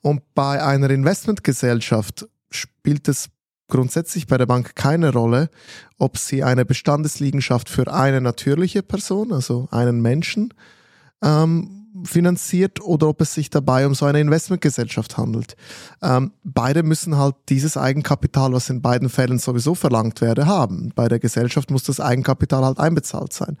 Und 0.00 0.34
bei 0.34 0.62
einer 0.62 0.90
Investmentgesellschaft 0.90 2.26
spielt 2.50 3.06
es 3.06 3.28
grundsätzlich 3.68 4.26
bei 4.26 4.38
der 4.38 4.46
Bank 4.46 4.74
keine 4.74 5.12
Rolle, 5.12 5.50
ob 5.98 6.18
sie 6.18 6.42
eine 6.42 6.64
Bestandesliegenschaft 6.64 7.68
für 7.68 7.92
eine 7.92 8.20
natürliche 8.20 8.82
Person, 8.82 9.32
also 9.32 9.68
einen 9.70 10.02
Menschen, 10.02 10.52
ähm, 11.22 11.81
finanziert 12.04 12.80
oder 12.80 13.08
ob 13.08 13.20
es 13.20 13.34
sich 13.34 13.50
dabei 13.50 13.86
um 13.86 13.94
so 13.94 14.06
eine 14.06 14.20
Investmentgesellschaft 14.20 15.16
handelt. 15.18 15.56
Ähm, 16.00 16.32
beide 16.42 16.82
müssen 16.82 17.18
halt 17.18 17.36
dieses 17.48 17.76
Eigenkapital, 17.76 18.52
was 18.52 18.70
in 18.70 18.80
beiden 18.80 19.08
Fällen 19.08 19.38
sowieso 19.38 19.74
verlangt 19.74 20.20
werde, 20.20 20.46
haben. 20.46 20.92
Bei 20.94 21.08
der 21.08 21.18
Gesellschaft 21.18 21.70
muss 21.70 21.84
das 21.84 22.00
Eigenkapital 22.00 22.64
halt 22.64 22.78
einbezahlt 22.78 23.32
sein. 23.32 23.58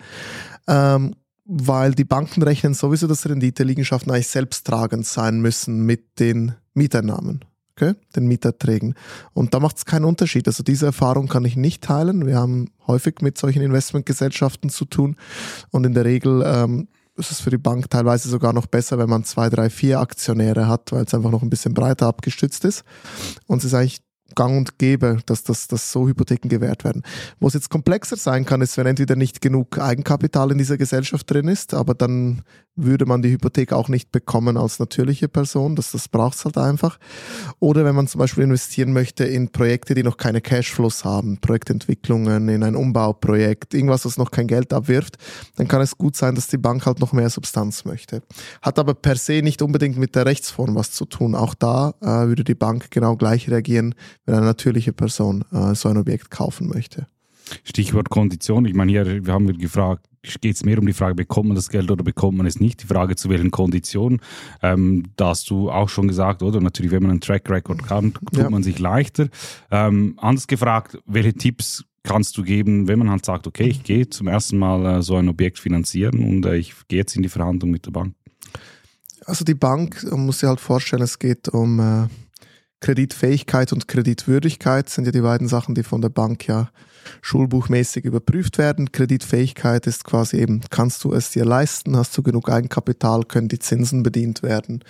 Ähm, 0.66 1.14
weil 1.44 1.92
die 1.94 2.04
Banken 2.04 2.42
rechnen 2.42 2.74
sowieso, 2.74 3.06
dass 3.06 3.28
Renditeliegenschaften 3.28 4.12
eigentlich 4.12 4.28
selbsttragend 4.28 5.06
sein 5.06 5.40
müssen 5.40 5.84
mit 5.84 6.18
den 6.20 6.54
Mieteinnahmen. 6.74 7.44
Okay, 7.74 7.94
den 8.14 8.26
Mieterträgen. 8.26 8.94
Und 9.32 9.54
da 9.54 9.60
macht 9.60 9.78
es 9.78 9.86
keinen 9.86 10.04
Unterschied. 10.04 10.46
Also 10.46 10.62
diese 10.62 10.86
Erfahrung 10.86 11.26
kann 11.26 11.46
ich 11.46 11.56
nicht 11.56 11.82
teilen. 11.82 12.26
Wir 12.26 12.36
haben 12.36 12.68
häufig 12.86 13.22
mit 13.22 13.38
solchen 13.38 13.62
Investmentgesellschaften 13.62 14.68
zu 14.68 14.84
tun 14.84 15.16
und 15.70 15.84
in 15.84 15.94
der 15.94 16.04
Regel 16.04 16.42
ähm, 16.44 16.88
ist 17.16 17.30
es 17.30 17.40
für 17.40 17.50
die 17.50 17.58
Bank 17.58 17.90
teilweise 17.90 18.28
sogar 18.28 18.52
noch 18.52 18.66
besser, 18.66 18.98
wenn 18.98 19.10
man 19.10 19.24
zwei, 19.24 19.50
drei, 19.50 19.70
vier 19.70 20.00
Aktionäre 20.00 20.66
hat, 20.66 20.92
weil 20.92 21.04
es 21.04 21.14
einfach 21.14 21.30
noch 21.30 21.42
ein 21.42 21.50
bisschen 21.50 21.74
breiter 21.74 22.06
abgestützt 22.06 22.64
ist. 22.64 22.84
Und 23.46 23.58
es 23.58 23.66
ist 23.66 23.74
eigentlich 23.74 24.02
gang 24.34 24.56
und 24.56 24.78
gäbe, 24.78 25.18
dass, 25.26 25.44
dass, 25.44 25.68
dass 25.68 25.92
so 25.92 26.08
Hypotheken 26.08 26.48
gewährt 26.48 26.84
werden. 26.84 27.02
Wo 27.38 27.48
es 27.48 27.54
jetzt 27.54 27.70
komplexer 27.70 28.16
sein 28.16 28.44
kann, 28.44 28.62
ist, 28.62 28.76
wenn 28.76 28.86
entweder 28.86 29.16
nicht 29.16 29.40
genug 29.40 29.78
Eigenkapital 29.78 30.50
in 30.52 30.58
dieser 30.58 30.78
Gesellschaft 30.78 31.30
drin 31.30 31.48
ist, 31.48 31.74
aber 31.74 31.94
dann 31.94 32.42
würde 32.74 33.04
man 33.04 33.22
die 33.22 33.30
Hypothek 33.30 33.72
auch 33.72 33.88
nicht 33.88 34.12
bekommen 34.12 34.56
als 34.56 34.78
natürliche 34.78 35.28
Person. 35.28 35.76
Das, 35.76 35.92
das 35.92 36.08
braucht 36.08 36.36
es 36.36 36.44
halt 36.44 36.56
einfach. 36.56 36.98
Oder 37.58 37.84
wenn 37.84 37.94
man 37.94 38.06
zum 38.06 38.18
Beispiel 38.18 38.44
investieren 38.44 38.92
möchte 38.92 39.24
in 39.24 39.50
Projekte, 39.50 39.94
die 39.94 40.02
noch 40.02 40.16
keine 40.16 40.40
Cashflows 40.40 41.04
haben, 41.04 41.38
Projektentwicklungen, 41.38 42.48
in 42.48 42.62
ein 42.62 42.76
Umbauprojekt, 42.76 43.74
irgendwas, 43.74 44.04
was 44.04 44.16
noch 44.16 44.30
kein 44.30 44.46
Geld 44.46 44.72
abwirft, 44.72 45.18
dann 45.56 45.68
kann 45.68 45.82
es 45.82 45.98
gut 45.98 46.16
sein, 46.16 46.34
dass 46.34 46.46
die 46.46 46.58
Bank 46.58 46.86
halt 46.86 47.00
noch 47.00 47.12
mehr 47.12 47.30
Substanz 47.30 47.84
möchte. 47.84 48.22
Hat 48.62 48.78
aber 48.78 48.94
per 48.94 49.16
se 49.16 49.42
nicht 49.42 49.60
unbedingt 49.60 49.98
mit 49.98 50.14
der 50.14 50.26
Rechtsform 50.26 50.74
was 50.74 50.92
zu 50.92 51.04
tun. 51.04 51.34
Auch 51.34 51.54
da 51.54 51.94
äh, 52.00 52.28
würde 52.28 52.44
die 52.44 52.54
Bank 52.54 52.90
genau 52.90 53.16
gleich 53.16 53.50
reagieren, 53.50 53.94
wenn 54.24 54.36
eine 54.36 54.46
natürliche 54.46 54.92
Person 54.92 55.44
äh, 55.52 55.74
so 55.74 55.88
ein 55.88 55.98
Objekt 55.98 56.30
kaufen 56.30 56.68
möchte. 56.68 57.06
Stichwort 57.64 58.10
Kondition. 58.10 58.64
Ich 58.64 58.74
meine, 58.74 58.92
hier 58.92 59.26
wir 59.26 59.32
haben 59.32 59.46
wir 59.46 59.56
gefragt, 59.56 60.06
geht 60.40 60.56
es 60.56 60.64
mehr 60.64 60.78
um 60.78 60.86
die 60.86 60.92
Frage, 60.92 61.14
bekommt 61.14 61.48
man 61.48 61.56
das 61.56 61.68
Geld 61.68 61.90
oder 61.90 62.04
bekommt 62.04 62.38
man 62.38 62.46
es 62.46 62.60
nicht? 62.60 62.82
Die 62.82 62.86
Frage 62.86 63.16
zu 63.16 63.28
welchen 63.28 63.50
Konditionen. 63.50 64.20
Ähm, 64.62 65.04
da 65.16 65.28
hast 65.28 65.50
du 65.50 65.70
auch 65.70 65.88
schon 65.88 66.08
gesagt, 66.08 66.42
oder? 66.42 66.60
Natürlich, 66.60 66.92
wenn 66.92 67.02
man 67.02 67.10
einen 67.10 67.20
Track 67.20 67.50
Record 67.50 67.84
kann, 67.84 68.14
tut 68.14 68.38
ja. 68.38 68.50
man 68.50 68.62
sich 68.62 68.78
leichter. 68.78 69.28
Ähm, 69.70 70.14
anders 70.18 70.46
gefragt, 70.46 70.98
welche 71.06 71.34
Tipps 71.34 71.84
kannst 72.04 72.36
du 72.36 72.42
geben, 72.42 72.88
wenn 72.88 72.98
man 72.98 73.10
halt 73.10 73.24
sagt, 73.24 73.46
okay, 73.46 73.68
ich 73.68 73.82
gehe 73.82 74.08
zum 74.08 74.26
ersten 74.28 74.58
Mal 74.58 74.98
äh, 74.98 75.02
so 75.02 75.16
ein 75.16 75.28
Objekt 75.28 75.58
finanzieren 75.58 76.24
und 76.24 76.46
äh, 76.46 76.56
ich 76.56 76.74
gehe 76.88 76.98
jetzt 76.98 77.16
in 77.16 77.22
die 77.22 77.28
Verhandlung 77.28 77.70
mit 77.70 77.86
der 77.86 77.92
Bank? 77.92 78.14
Also 79.24 79.44
die 79.44 79.54
Bank, 79.54 80.04
man 80.10 80.26
muss 80.26 80.40
sich 80.40 80.48
halt 80.48 80.60
vorstellen, 80.60 81.02
es 81.02 81.18
geht 81.18 81.48
um 81.48 81.78
äh, 81.78 82.08
Kreditfähigkeit 82.80 83.72
und 83.72 83.86
Kreditwürdigkeit, 83.86 84.88
sind 84.88 85.04
ja 85.04 85.12
die 85.12 85.20
beiden 85.20 85.46
Sachen, 85.46 85.74
die 85.74 85.84
von 85.84 86.02
der 86.02 86.08
Bank 86.08 86.46
ja 86.48 86.70
schulbuchmäßig 87.20 88.04
überprüft 88.04 88.58
werden. 88.58 88.92
Kreditfähigkeit 88.92 89.86
ist 89.86 90.04
quasi 90.04 90.38
eben, 90.38 90.60
kannst 90.70 91.04
du 91.04 91.12
es 91.12 91.30
dir 91.30 91.44
leisten, 91.44 91.96
hast 91.96 92.16
du 92.16 92.22
genug 92.22 92.50
Eigenkapital, 92.50 93.24
können 93.24 93.48
die 93.48 93.58
Zinsen 93.58 94.02
bedient 94.02 94.42
werden 94.42 94.82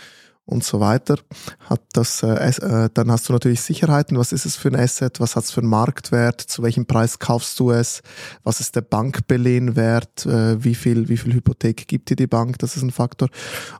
und 0.44 0.64
so 0.64 0.80
weiter. 0.80 1.16
Hat 1.60 1.82
das, 1.92 2.22
äh, 2.22 2.34
äh, 2.34 2.88
dann 2.92 3.10
hast 3.10 3.28
du 3.28 3.32
natürlich 3.32 3.60
Sicherheiten. 3.60 4.18
Was 4.18 4.32
ist 4.32 4.44
es 4.46 4.56
für 4.56 4.68
ein 4.68 4.76
Asset? 4.76 5.20
Was 5.20 5.36
hat 5.36 5.44
es 5.44 5.50
für 5.50 5.60
einen 5.60 5.70
Marktwert? 5.70 6.40
Zu 6.40 6.62
welchem 6.62 6.86
Preis 6.86 7.18
kaufst 7.18 7.58
du 7.60 7.70
es? 7.70 8.02
Was 8.42 8.60
ist 8.60 8.74
der 8.76 8.82
Bankbelehnwert? 8.82 10.26
Äh, 10.26 10.62
wie 10.62 10.74
viel, 10.74 11.08
wie 11.08 11.16
viel 11.16 11.34
Hypothek 11.34 11.86
gibt 11.86 12.10
dir 12.10 12.16
die 12.16 12.26
Bank? 12.26 12.58
Das 12.58 12.76
ist 12.76 12.82
ein 12.82 12.90
Faktor. 12.90 13.28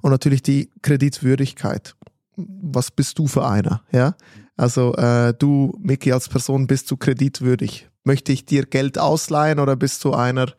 Und 0.00 0.10
natürlich 0.10 0.42
die 0.42 0.70
Kreditwürdigkeit. 0.82 1.94
Was 2.36 2.90
bist 2.90 3.18
du 3.18 3.26
für 3.26 3.46
einer? 3.46 3.82
Ja, 3.92 4.14
also 4.56 4.94
äh, 4.94 5.34
du, 5.34 5.76
Mickey, 5.80 6.12
als 6.12 6.28
Person 6.28 6.66
bist 6.66 6.90
du 6.90 6.96
kreditwürdig. 6.96 7.88
Möchte 8.04 8.32
ich 8.32 8.44
dir 8.44 8.66
Geld 8.66 8.99
ausleihen 8.99 9.59
oder 9.59 9.76
bist 9.76 10.04
du 10.04 10.12
einer, 10.12 10.52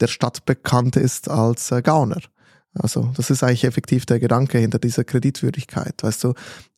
der 0.00 0.08
stadtbekannt 0.08 0.96
ist 0.96 1.28
als 1.28 1.70
äh, 1.70 1.82
Gauner? 1.82 2.20
Also 2.74 3.10
das 3.16 3.30
ist 3.30 3.42
eigentlich 3.42 3.64
effektiv 3.64 4.06
der 4.06 4.20
Gedanke 4.20 4.58
hinter 4.58 4.78
dieser 4.78 5.02
Kreditwürdigkeit, 5.02 5.94
weißt 6.02 6.24
du. 6.24 6.34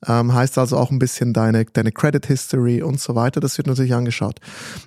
Ähm, 0.06 0.32
heißt 0.32 0.56
also 0.56 0.78
auch 0.78 0.90
ein 0.90 0.98
bisschen 0.98 1.32
deine, 1.32 1.64
deine 1.66 1.92
Credit 1.92 2.24
History 2.24 2.82
und 2.82 3.00
so 3.00 3.14
weiter, 3.14 3.40
das 3.40 3.58
wird 3.58 3.66
natürlich 3.66 3.92
angeschaut. 3.94 4.40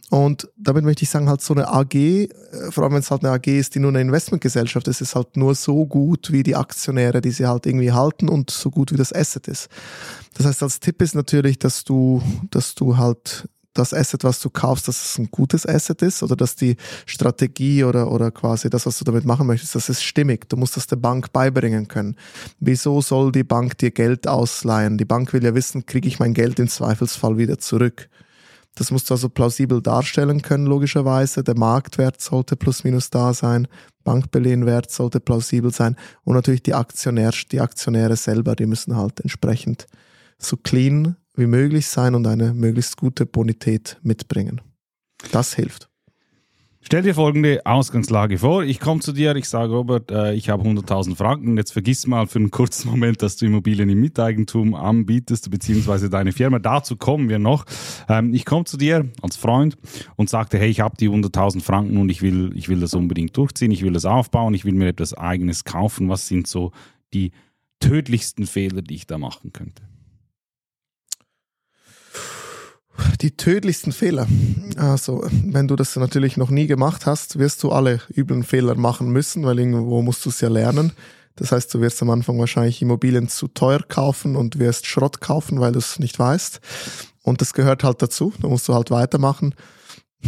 Und 0.10 0.50
damit 0.58 0.84
möchte 0.84 1.04
ich 1.04 1.10
sagen, 1.10 1.30
halt 1.30 1.42
so 1.42 1.54
eine 1.54 1.68
AG, 1.68 1.94
äh, 1.94 2.30
vor 2.72 2.84
allem 2.84 2.94
wenn 2.94 3.02
es 3.02 3.12
halt 3.12 3.24
eine 3.24 3.34
AG 3.34 3.48
ist, 3.48 3.76
die 3.76 3.80
nur 3.80 3.90
eine 3.90 4.02
Investmentgesellschaft 4.02 4.88
ist, 4.88 5.02
ist 5.02 5.16
halt 5.16 5.38
nur 5.38 5.56
so 5.56 5.86
gut 5.86 6.32
wie 6.32 6.42
die 6.42 6.56
Aktionäre, 6.56 7.22
die 7.22 7.32
sie 7.32 7.46
halt 7.46 7.66
irgendwie 7.66 7.92
halten 7.92 8.30
und 8.30 8.50
so 8.50 8.72
gut 8.72 8.92
wie 8.92 8.98
das 8.98 9.14
Asset 9.14 9.48
ist. 9.48 9.68
Das 10.36 10.48
heißt, 10.48 10.64
als 10.64 10.80
Tipp 10.80 11.02
ist 11.02 11.16
natürlich, 11.16 11.60
dass 11.60 11.84
du, 11.84 12.24
dass 12.50 12.74
du 12.74 12.98
halt 12.98 13.48
das 13.74 13.94
Asset, 13.94 14.24
was 14.24 14.40
du 14.40 14.50
kaufst, 14.50 14.88
dass 14.88 15.04
es 15.04 15.18
ein 15.18 15.30
gutes 15.32 15.66
Asset 15.66 16.02
ist 16.02 16.22
oder 16.24 16.36
dass 16.36 16.56
die 16.56 16.78
Strategie 17.06 17.84
oder, 17.84 18.12
oder 18.12 18.32
quasi 18.32 18.70
das, 18.70 18.86
was 18.86 19.00
du 19.00 19.06
damit 19.06 19.26
machen 19.26 19.48
möchtest, 19.48 19.76
das 19.76 19.90
ist 19.90 20.04
stimmig. 20.04 20.48
Du 20.50 20.58
musst 20.58 20.78
das 20.78 20.88
der 20.88 20.98
Bank 20.98 21.34
beibringen 21.34 21.88
können. 21.88 22.16
Wieso 22.60 23.02
soll 23.02 23.32
die 23.32 23.44
Bank 23.44 23.78
dir 23.78 23.92
Geld 23.92 24.28
ausleihen? 24.28 24.98
Die 24.98 25.06
Bank 25.06 25.34
will 25.34 25.44
ja 25.44 25.56
wissen, 25.56 25.86
kriege 25.86 26.08
ich 26.08 26.20
mein 26.20 26.34
Geld 26.34 26.60
im 26.60 26.68
Zweifelsfall 26.68 27.38
wieder 27.38 27.58
zurück. 27.58 28.10
Das 28.76 28.90
musst 28.90 29.10
du 29.10 29.14
also 29.14 29.30
plausibel 29.30 29.82
darstellen 29.82 30.42
können, 30.42 30.66
logischerweise. 30.66 31.44
Der 31.44 31.56
Marktwert 31.56 32.22
sollte 32.22 32.56
plus 32.56 32.84
minus 32.84 33.12
da 33.12 33.34
sein. 33.34 33.68
Bankbelehnwert 34.04 34.90
sollte 34.90 35.20
plausibel 35.20 35.72
sein. 35.72 35.96
Und 36.24 36.34
natürlich 36.34 36.64
die 36.64 36.74
Aktionär, 36.74 37.32
die 37.52 37.62
Aktionäre 37.62 38.16
selber, 38.16 38.56
die 38.56 38.66
müssen 38.66 38.96
halt 38.96 39.20
entsprechend 39.20 39.86
so 40.40 40.58
clean 40.58 41.16
wie 41.36 41.48
möglich 41.48 41.88
sein 41.88 42.16
und 42.16 42.28
eine 42.28 42.54
möglichst 42.54 42.98
gute 42.98 43.26
Bonität 43.26 44.00
mitbringen. 44.04 44.62
Das 45.32 45.54
hilft. 45.54 45.90
Stell 46.86 47.02
dir 47.02 47.16
folgende 47.16 47.62
Ausgangslage 47.66 48.40
vor. 48.40 48.64
Ich 48.64 48.82
komme 48.82 49.00
zu 49.00 49.14
dir, 49.14 49.34
ich 49.38 49.48
sage, 49.48 49.72
Robert, 49.72 50.12
äh, 50.12 50.34
ich 50.34 50.50
habe 50.50 50.68
100.000 50.68 51.16
Franken. 51.16 51.56
Jetzt 51.56 51.72
vergiss 51.72 52.06
mal 52.06 52.28
für 52.28 52.40
einen 52.40 52.52
kurzen 52.52 52.90
Moment, 52.92 53.22
dass 53.22 53.38
du 53.38 53.46
Immobilien 53.46 53.88
im 53.90 54.02
Miteigentum 54.02 54.76
anbietest, 54.76 55.50
beziehungsweise 55.50 56.10
deine 56.10 56.34
Firma. 56.34 56.60
Dazu 56.60 56.98
kommen 56.98 57.30
wir 57.30 57.40
noch. 57.40 57.64
Ähm, 58.10 58.34
ich 58.34 58.44
komme 58.44 58.66
zu 58.66 58.76
dir 58.76 59.10
als 59.22 59.38
Freund 59.38 59.78
und 60.18 60.30
sagte, 60.30 60.58
hey, 60.58 60.70
ich 60.70 60.82
habe 60.82 60.98
die 60.98 61.10
100.000 61.10 61.62
Franken 61.62 61.96
und 61.96 62.10
ich 62.10 62.22
will, 62.22 62.52
ich 62.54 62.68
will 62.68 62.82
das 62.82 62.94
unbedingt 62.94 63.38
durchziehen, 63.38 63.72
ich 63.72 63.82
will 63.82 63.94
das 63.94 64.04
aufbauen, 64.04 64.54
ich 64.54 64.66
will 64.66 64.74
mir 64.74 64.90
etwas 64.90 65.14
Eigenes 65.14 65.64
kaufen. 65.64 66.10
Was 66.10 66.28
sind 66.28 66.48
so 66.48 66.74
die 67.14 67.32
tödlichsten 67.80 68.46
Fehler, 68.46 68.82
die 68.82 68.96
ich 68.96 69.08
da 69.08 69.18
machen 69.18 69.54
könnte? 69.54 69.84
Die 73.22 73.36
tödlichsten 73.36 73.92
Fehler. 73.92 74.28
Also, 74.78 75.26
wenn 75.46 75.68
du 75.68 75.76
das 75.76 75.96
natürlich 75.96 76.38
noch 76.38 76.50
nie 76.50 76.68
gemacht 76.68 77.06
hast, 77.06 77.40
wirst 77.40 77.64
du 77.64 77.72
alle 77.72 78.02
üblen 78.16 78.44
Fehler 78.44 78.76
machen 78.76 79.10
müssen, 79.10 79.46
weil 79.46 79.60
irgendwo 79.60 80.02
musst 80.02 80.26
du 80.26 80.30
es 80.30 80.42
ja 80.42 80.50
lernen. 80.50 80.92
Das 81.36 81.52
heißt, 81.52 81.74
du 81.74 81.82
wirst 81.82 82.02
am 82.04 82.12
Anfang 82.12 82.38
wahrscheinlich 82.40 82.82
Immobilien 82.82 83.28
zu 83.28 83.48
teuer 83.48 83.82
kaufen 83.88 84.36
und 84.36 84.60
wirst 84.60 84.86
Schrott 84.86 85.22
kaufen, 85.22 85.60
weil 85.60 85.72
du 85.72 85.80
es 85.80 85.98
nicht 85.98 86.20
weißt. 86.20 86.60
Und 87.24 87.42
das 87.42 87.54
gehört 87.54 87.84
halt 87.84 88.02
dazu. 88.02 88.34
Da 88.42 88.48
musst 88.48 88.68
du 88.68 88.76
halt 88.76 88.92
weitermachen. 88.92 89.56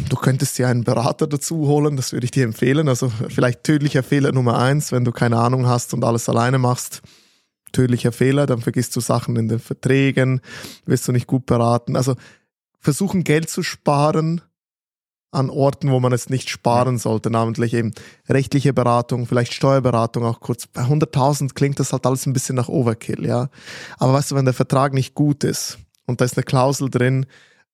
Du 0.10 0.16
könntest 0.16 0.58
dir 0.58 0.68
einen 0.68 0.84
Berater 0.84 1.28
dazu 1.28 1.68
holen, 1.68 1.96
das 1.96 2.12
würde 2.12 2.26
ich 2.26 2.32
dir 2.32 2.44
empfehlen. 2.44 2.90
Also 2.90 3.12
vielleicht 3.30 3.64
tödlicher 3.64 4.04
Fehler 4.04 4.32
Nummer 4.32 4.58
eins, 4.58 4.92
wenn 4.92 5.06
du 5.06 5.12
keine 5.12 5.38
Ahnung 5.38 5.68
hast 5.68 5.94
und 5.94 6.04
alles 6.04 6.28
alleine 6.28 6.58
machst 6.58 7.02
tödlicher 7.76 8.12
Fehler, 8.12 8.46
dann 8.46 8.62
vergisst 8.62 8.96
du 8.96 9.02
Sachen 9.02 9.36
in 9.36 9.48
den 9.48 9.60
Verträgen, 9.60 10.42
wirst 10.86 11.08
du 11.08 11.12
nicht 11.12 11.28
gut 11.28 11.46
beraten. 11.46 11.96
Also 11.96 12.16
versuchen 12.86 13.24
Geld 13.24 13.50
zu 13.50 13.64
sparen 13.64 14.42
an 15.32 15.50
Orten, 15.50 15.92
wo 15.92 16.00
man 16.00 16.14
es 16.14 16.30
nicht 16.30 16.50
sparen 16.50 16.98
sollte, 16.98 17.30
namentlich 17.30 17.74
eben 17.74 17.94
rechtliche 18.30 18.74
Beratung, 18.74 19.26
vielleicht 19.26 19.54
Steuerberatung 19.54 20.24
auch 20.24 20.40
kurz. 20.40 20.68
Bei 20.68 20.84
100.000 20.84 21.56
klingt 21.56 21.80
das 21.80 21.92
halt 21.92 22.06
alles 22.06 22.26
ein 22.26 22.32
bisschen 22.32 22.56
nach 22.56 22.70
Overkill, 22.70 23.26
ja. 23.26 23.50
Aber 23.98 24.14
weißt 24.14 24.32
du, 24.32 24.36
wenn 24.36 24.46
der 24.46 24.54
Vertrag 24.54 24.94
nicht 24.94 25.16
gut 25.16 25.44
ist 25.44 25.80
und 26.06 26.22
da 26.22 26.26
ist 26.26 26.38
eine 26.38 26.44
Klausel 26.44 26.90
drin, 26.90 27.26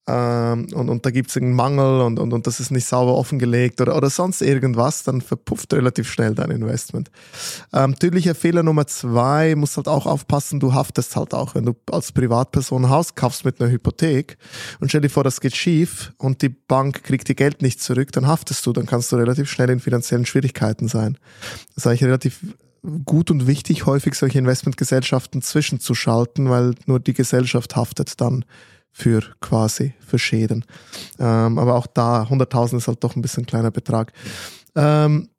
ähm, 0.08 0.68
und, 0.74 0.90
und 0.90 1.06
da 1.06 1.12
gibt 1.12 1.30
es 1.30 1.38
einen 1.38 1.54
Mangel 1.54 2.02
und, 2.02 2.18
und, 2.18 2.34
und 2.34 2.48
das 2.48 2.60
ist 2.60 2.72
nicht 2.72 2.88
sauber 2.88 3.16
offengelegt 3.16 3.80
oder, 3.82 3.96
oder 3.96 4.10
sonst 4.10 4.42
irgendwas, 4.42 5.04
dann 5.04 5.22
verpufft 5.22 5.74
relativ 5.74 6.12
schnell 6.12 6.34
dein 6.34 6.50
Investment. 6.50 7.12
Ähm, 7.72 7.96
tödlicher 7.96 8.34
Fehler 8.34 8.64
Nummer 8.64 8.88
zwei, 8.88 9.56
musst 9.56 9.78
halt 9.78 9.88
auch 9.88 10.08
aufpassen, 10.08 10.60
du 10.60 10.74
haftest 10.74 11.16
halt 11.16 11.36
auch, 11.36 11.54
wenn 11.54 11.66
du 11.66 11.76
als 11.92 12.12
Privatperson 12.12 12.86
ein 12.86 12.90
Haus 12.90 13.14
kaufst 13.14 13.46
mit 13.46 13.62
einer 13.62 13.72
Hypothek 13.72 14.38
und 14.80 14.90
stell 14.90 15.02
dir 15.02 15.10
vor, 15.10 15.24
das 15.24 15.40
geht 15.40 15.56
schief 15.56 16.14
und 16.18 16.42
die 16.42 16.50
Bank 16.50 17.04
kriegt 17.04 17.28
die 17.28 17.36
Geld 17.36 17.62
nicht 17.62 17.80
zurück, 17.80 18.12
dann 18.12 18.26
haftest 18.26 18.66
du, 18.66 18.74
dann 18.74 18.88
kannst 18.88 19.12
du 19.12 19.18
relativ 19.18 19.52
schnell 19.52 19.70
in 19.70 19.80
finanziellen 19.80 20.26
Schwierigkeiten 20.26 20.88
sein. 20.88 21.18
Das 21.76 21.86
ist 21.86 21.88
eigentlich 21.88 22.04
relativ 22.04 22.40
gut 23.06 23.30
und 23.30 23.46
wichtig, 23.46 23.86
häufig 23.86 24.16
solche 24.16 24.40
Investmentgesellschaften 24.40 25.42
zwischenzuschalten, 25.42 26.50
weil 26.50 26.74
nur 26.88 27.00
die 27.00 27.14
Gesellschaft 27.14 27.76
haftet 27.76 28.20
dann 28.20 28.46
für 28.92 29.22
quasi 29.40 29.94
für 30.06 30.20
Schäden. 30.20 30.66
Ähm, 31.20 31.58
aber 31.58 31.76
auch 31.76 31.88
da 31.88 32.24
100.000 32.24 32.78
ist 32.78 32.88
halt 32.88 33.04
doch 33.04 33.16
ein 33.16 33.22
bisschen 33.22 33.44
ein 33.44 33.48
kleiner 33.48 33.72
Betrag. 33.72 34.12
Ähm, 34.76 35.30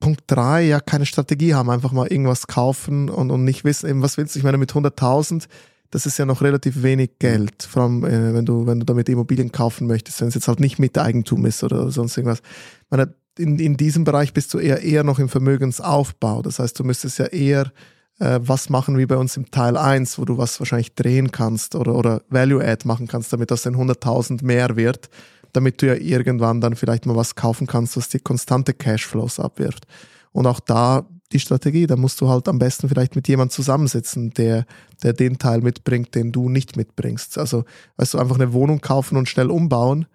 Punkt 0.00 0.22
drei, 0.26 0.62
ja, 0.62 0.80
keine 0.80 1.04
Strategie 1.04 1.54
haben, 1.54 1.68
einfach 1.68 1.92
mal 1.92 2.06
irgendwas 2.06 2.46
kaufen 2.46 3.10
und, 3.10 3.30
und 3.30 3.44
nicht 3.44 3.64
wissen, 3.64 3.88
eben, 3.88 4.02
was 4.02 4.16
willst 4.16 4.34
du? 4.34 4.38
Ich 4.38 4.44
meine, 4.44 4.56
mit 4.56 4.72
100.000, 4.72 5.46
das 5.90 6.06
ist 6.06 6.18
ja 6.18 6.24
noch 6.24 6.40
relativ 6.40 6.82
wenig 6.82 7.18
Geld, 7.18 7.62
vor 7.62 7.82
allem, 7.82 8.04
äh, 8.04 8.32
wenn 8.32 8.46
du, 8.46 8.66
wenn 8.66 8.80
du 8.80 8.86
damit 8.86 9.10
Immobilien 9.10 9.52
kaufen 9.52 9.86
möchtest, 9.86 10.20
wenn 10.20 10.28
es 10.28 10.34
jetzt 10.34 10.48
halt 10.48 10.60
nicht 10.60 10.78
mit 10.78 10.96
Eigentum 10.96 11.44
ist 11.44 11.62
oder 11.62 11.90
sonst 11.90 12.16
irgendwas. 12.16 12.38
Ich 12.38 12.90
meine, 12.90 13.14
in, 13.38 13.58
in 13.58 13.76
diesem 13.76 14.04
Bereich 14.04 14.32
bist 14.32 14.54
du 14.54 14.58
eher, 14.58 14.82
eher 14.82 15.04
noch 15.04 15.18
im 15.18 15.28
Vermögensaufbau. 15.28 16.42
Das 16.42 16.58
heißt, 16.58 16.78
du 16.78 16.84
müsstest 16.84 17.18
ja 17.18 17.26
eher 17.26 17.70
äh, 18.20 18.38
was 18.42 18.68
machen 18.68 18.96
wie 18.98 19.06
bei 19.06 19.16
uns 19.16 19.36
im 19.36 19.50
Teil 19.50 19.76
1, 19.76 20.18
wo 20.18 20.24
du 20.24 20.38
was 20.38 20.60
wahrscheinlich 20.60 20.94
drehen 20.94 21.32
kannst 21.32 21.74
oder, 21.74 21.94
oder 21.94 22.22
Value-Add 22.28 22.86
machen 22.86 23.08
kannst, 23.08 23.32
damit 23.32 23.50
das 23.50 23.62
den 23.62 23.74
100.000 23.74 24.44
mehr 24.44 24.76
wird, 24.76 25.10
damit 25.52 25.82
du 25.82 25.86
ja 25.86 25.94
irgendwann 25.94 26.60
dann 26.60 26.76
vielleicht 26.76 27.06
mal 27.06 27.16
was 27.16 27.34
kaufen 27.34 27.66
kannst, 27.66 27.96
was 27.96 28.08
dir 28.08 28.20
konstante 28.20 28.74
Cashflows 28.74 29.40
abwirft. 29.40 29.86
Und 30.32 30.46
auch 30.46 30.60
da 30.60 31.06
die 31.32 31.40
Strategie, 31.40 31.86
da 31.86 31.96
musst 31.96 32.20
du 32.20 32.28
halt 32.28 32.48
am 32.48 32.58
besten 32.58 32.88
vielleicht 32.88 33.14
mit 33.14 33.28
jemandem 33.28 33.52
zusammensitzen, 33.52 34.30
der, 34.30 34.66
der 35.02 35.12
den 35.12 35.38
Teil 35.38 35.60
mitbringt, 35.60 36.14
den 36.14 36.32
du 36.32 36.48
nicht 36.48 36.76
mitbringst. 36.76 37.38
Also, 37.38 37.64
weißt 37.96 38.14
du, 38.14 38.18
einfach 38.18 38.34
eine 38.34 38.52
Wohnung 38.52 38.80
kaufen 38.80 39.16
und 39.16 39.28
schnell 39.28 39.50
umbauen, 39.50 40.06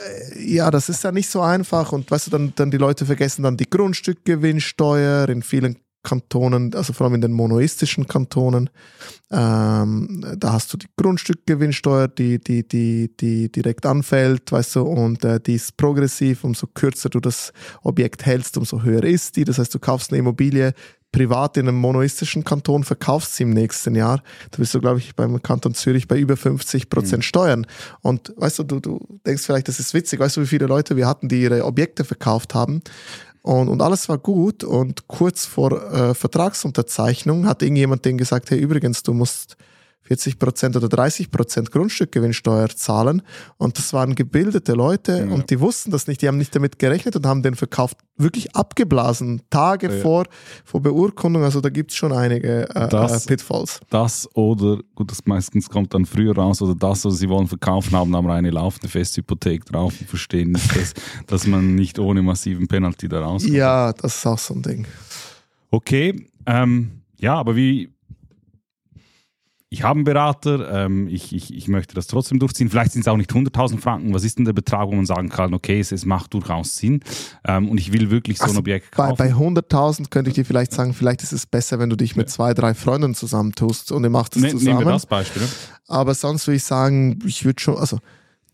äh, 0.00 0.52
ja, 0.52 0.70
das 0.70 0.88
ist 0.88 1.04
ja 1.04 1.12
nicht 1.12 1.30
so 1.30 1.40
einfach 1.40 1.92
und 1.92 2.10
weißt 2.10 2.26
du, 2.26 2.30
dann, 2.32 2.52
dann 2.56 2.70
die 2.70 2.76
Leute 2.76 3.06
vergessen 3.06 3.42
dann 3.42 3.56
die 3.56 3.70
Grundstückgewinnsteuer. 3.70 5.28
In 5.28 5.42
vielen 5.42 5.76
Kantonen, 6.02 6.74
also 6.74 6.92
vor 6.92 7.06
allem 7.06 7.14
in 7.14 7.20
den 7.20 7.32
monoistischen 7.32 8.06
Kantonen. 8.06 8.70
Ähm, 9.30 10.24
da 10.36 10.52
hast 10.52 10.72
du 10.72 10.76
die 10.76 10.88
Grundstückgewinnsteuer, 10.96 12.08
die, 12.08 12.38
die, 12.38 12.66
die, 12.66 13.10
die 13.16 13.50
direkt 13.50 13.86
anfällt, 13.86 14.50
weißt 14.50 14.76
du, 14.76 14.82
und 14.82 15.24
äh, 15.24 15.40
die 15.40 15.54
ist 15.54 15.76
progressiv. 15.76 16.44
Umso 16.44 16.66
kürzer 16.66 17.08
du 17.08 17.20
das 17.20 17.52
Objekt 17.82 18.26
hältst, 18.26 18.56
umso 18.56 18.82
höher 18.82 19.04
ist 19.04 19.36
die. 19.36 19.44
Das 19.44 19.58
heißt, 19.58 19.74
du 19.74 19.78
kaufst 19.78 20.10
eine 20.10 20.18
Immobilie 20.18 20.74
privat 21.12 21.58
in 21.58 21.68
einem 21.68 21.76
monoistischen 21.76 22.42
Kanton, 22.42 22.84
verkaufst 22.84 23.36
sie 23.36 23.44
im 23.44 23.50
nächsten 23.50 23.94
Jahr. 23.94 24.22
Da 24.50 24.58
bist 24.58 24.74
du, 24.74 24.80
glaube 24.80 24.98
ich, 24.98 25.14
beim 25.14 25.40
Kanton 25.42 25.74
Zürich 25.74 26.08
bei 26.08 26.18
über 26.18 26.36
50 26.36 26.88
Prozent 26.88 27.18
mhm. 27.18 27.22
Steuern. 27.22 27.66
Und 28.00 28.32
weißt 28.36 28.60
du, 28.60 28.64
du, 28.64 28.80
du 28.80 29.20
denkst 29.26 29.44
vielleicht, 29.44 29.68
das 29.68 29.78
ist 29.78 29.94
witzig. 29.94 30.18
Weißt 30.18 30.38
du, 30.38 30.40
wie 30.40 30.46
viele 30.46 30.66
Leute 30.66 30.96
wir 30.96 31.06
hatten, 31.06 31.28
die 31.28 31.42
ihre 31.42 31.64
Objekte 31.64 32.04
verkauft 32.04 32.54
haben? 32.54 32.82
Und, 33.42 33.68
und 33.68 33.82
alles 33.82 34.08
war 34.08 34.18
gut. 34.18 34.64
Und 34.64 35.08
kurz 35.08 35.44
vor 35.44 35.72
äh, 35.92 36.14
Vertragsunterzeichnung 36.14 37.46
hat 37.46 37.62
irgendjemand 37.62 38.04
denen 38.04 38.18
gesagt, 38.18 38.50
hey 38.50 38.58
übrigens, 38.58 39.02
du 39.02 39.12
musst 39.12 39.56
40 40.02 40.38
Prozent 40.38 40.76
oder 40.76 40.88
30 40.88 41.30
Prozent 41.30 41.70
Grundstückgewinnsteuer 41.70 42.68
zahlen. 42.68 43.22
Und 43.56 43.78
das 43.78 43.92
waren 43.92 44.14
gebildete 44.14 44.72
Leute 44.72 45.24
ja. 45.26 45.32
und 45.32 45.50
die 45.50 45.60
wussten 45.60 45.90
das 45.90 46.06
nicht. 46.06 46.22
Die 46.22 46.28
haben 46.28 46.38
nicht 46.38 46.54
damit 46.54 46.78
gerechnet 46.78 47.16
und 47.16 47.26
haben 47.26 47.42
den 47.42 47.54
Verkauf 47.54 47.92
wirklich 48.16 48.54
abgeblasen, 48.54 49.42
Tage 49.50 49.94
ja. 49.94 50.00
vor, 50.00 50.24
vor 50.64 50.80
Beurkundung. 50.80 51.44
Also 51.44 51.60
da 51.60 51.68
gibt 51.70 51.92
es 51.92 51.96
schon 51.96 52.12
einige 52.12 52.68
äh, 52.70 52.88
das, 52.88 53.24
äh, 53.24 53.28
Pitfalls. 53.28 53.80
Das 53.90 54.28
oder, 54.34 54.80
gut, 54.94 55.10
das 55.10 55.24
meistens 55.24 55.68
kommt 55.68 55.94
dann 55.94 56.04
früher 56.04 56.34
raus, 56.34 56.60
oder 56.62 56.74
das, 56.74 57.04
was 57.04 57.18
sie 57.18 57.28
wollen 57.28 57.48
verkaufen, 57.48 57.96
haben 57.96 58.14
aber 58.14 58.32
eine 58.34 58.50
laufende 58.50 58.88
Festhypothek 58.88 59.64
drauf 59.66 59.94
und 60.00 60.08
verstehen 60.08 60.52
nicht, 60.52 60.76
dass, 60.76 60.94
dass 61.26 61.46
man 61.46 61.74
nicht 61.74 61.98
ohne 61.98 62.22
massiven 62.22 62.68
Penalty 62.68 63.08
da 63.08 63.20
rauskommt. 63.20 63.54
Ja, 63.54 63.92
das 63.92 64.16
ist 64.16 64.26
auch 64.26 64.38
so 64.38 64.54
ein 64.54 64.62
Ding. 64.62 64.86
Okay, 65.70 66.26
ähm, 66.46 67.02
ja, 67.18 67.34
aber 67.34 67.56
wie, 67.56 67.88
ich 69.72 69.84
habe 69.84 69.96
einen 69.96 70.04
Berater, 70.04 70.84
ähm, 70.84 71.08
ich, 71.08 71.34
ich, 71.34 71.54
ich 71.54 71.66
möchte 71.66 71.94
das 71.94 72.06
trotzdem 72.06 72.38
durchziehen. 72.38 72.68
Vielleicht 72.68 72.92
sind 72.92 73.00
es 73.00 73.08
auch 73.08 73.16
nicht 73.16 73.30
100.000 73.30 73.78
Franken. 73.78 74.12
Was 74.12 74.22
ist 74.22 74.36
denn 74.36 74.44
der 74.44 74.52
Betrag, 74.52 74.86
wo 74.88 74.92
man 74.92 75.06
sagen 75.06 75.30
kann, 75.30 75.54
okay, 75.54 75.80
es, 75.80 75.92
es 75.92 76.04
macht 76.04 76.34
durchaus 76.34 76.76
Sinn 76.76 77.00
ähm, 77.46 77.70
und 77.70 77.78
ich 77.78 77.90
will 77.90 78.10
wirklich 78.10 78.36
so 78.36 78.44
also 78.44 78.56
ein 78.56 78.58
Objekt 78.58 78.92
kaufen? 78.92 79.16
Bei, 79.16 79.30
bei 79.30 79.34
100.000 79.34 80.10
könnte 80.10 80.28
ich 80.28 80.34
dir 80.34 80.44
vielleicht 80.44 80.74
sagen, 80.74 80.92
vielleicht 80.92 81.22
ist 81.22 81.32
es 81.32 81.46
besser, 81.46 81.78
wenn 81.78 81.88
du 81.88 81.96
dich 81.96 82.16
mit 82.16 82.28
zwei, 82.28 82.52
drei 82.52 82.74
Freunden 82.74 83.14
zusammentust 83.14 83.92
und 83.92 84.04
ihr 84.04 84.10
macht 84.10 84.36
es 84.36 84.42
ne, 84.42 84.50
zusammen. 84.50 84.76
Nehmen 84.76 84.88
wir 84.88 84.92
das 84.92 85.06
Beispiel. 85.06 85.40
Ne? 85.40 85.48
Aber 85.88 86.12
sonst 86.12 86.46
würde 86.46 86.56
ich 86.56 86.64
sagen, 86.64 87.20
ich 87.24 87.46
würde 87.46 87.62
schon, 87.62 87.78
also 87.78 87.98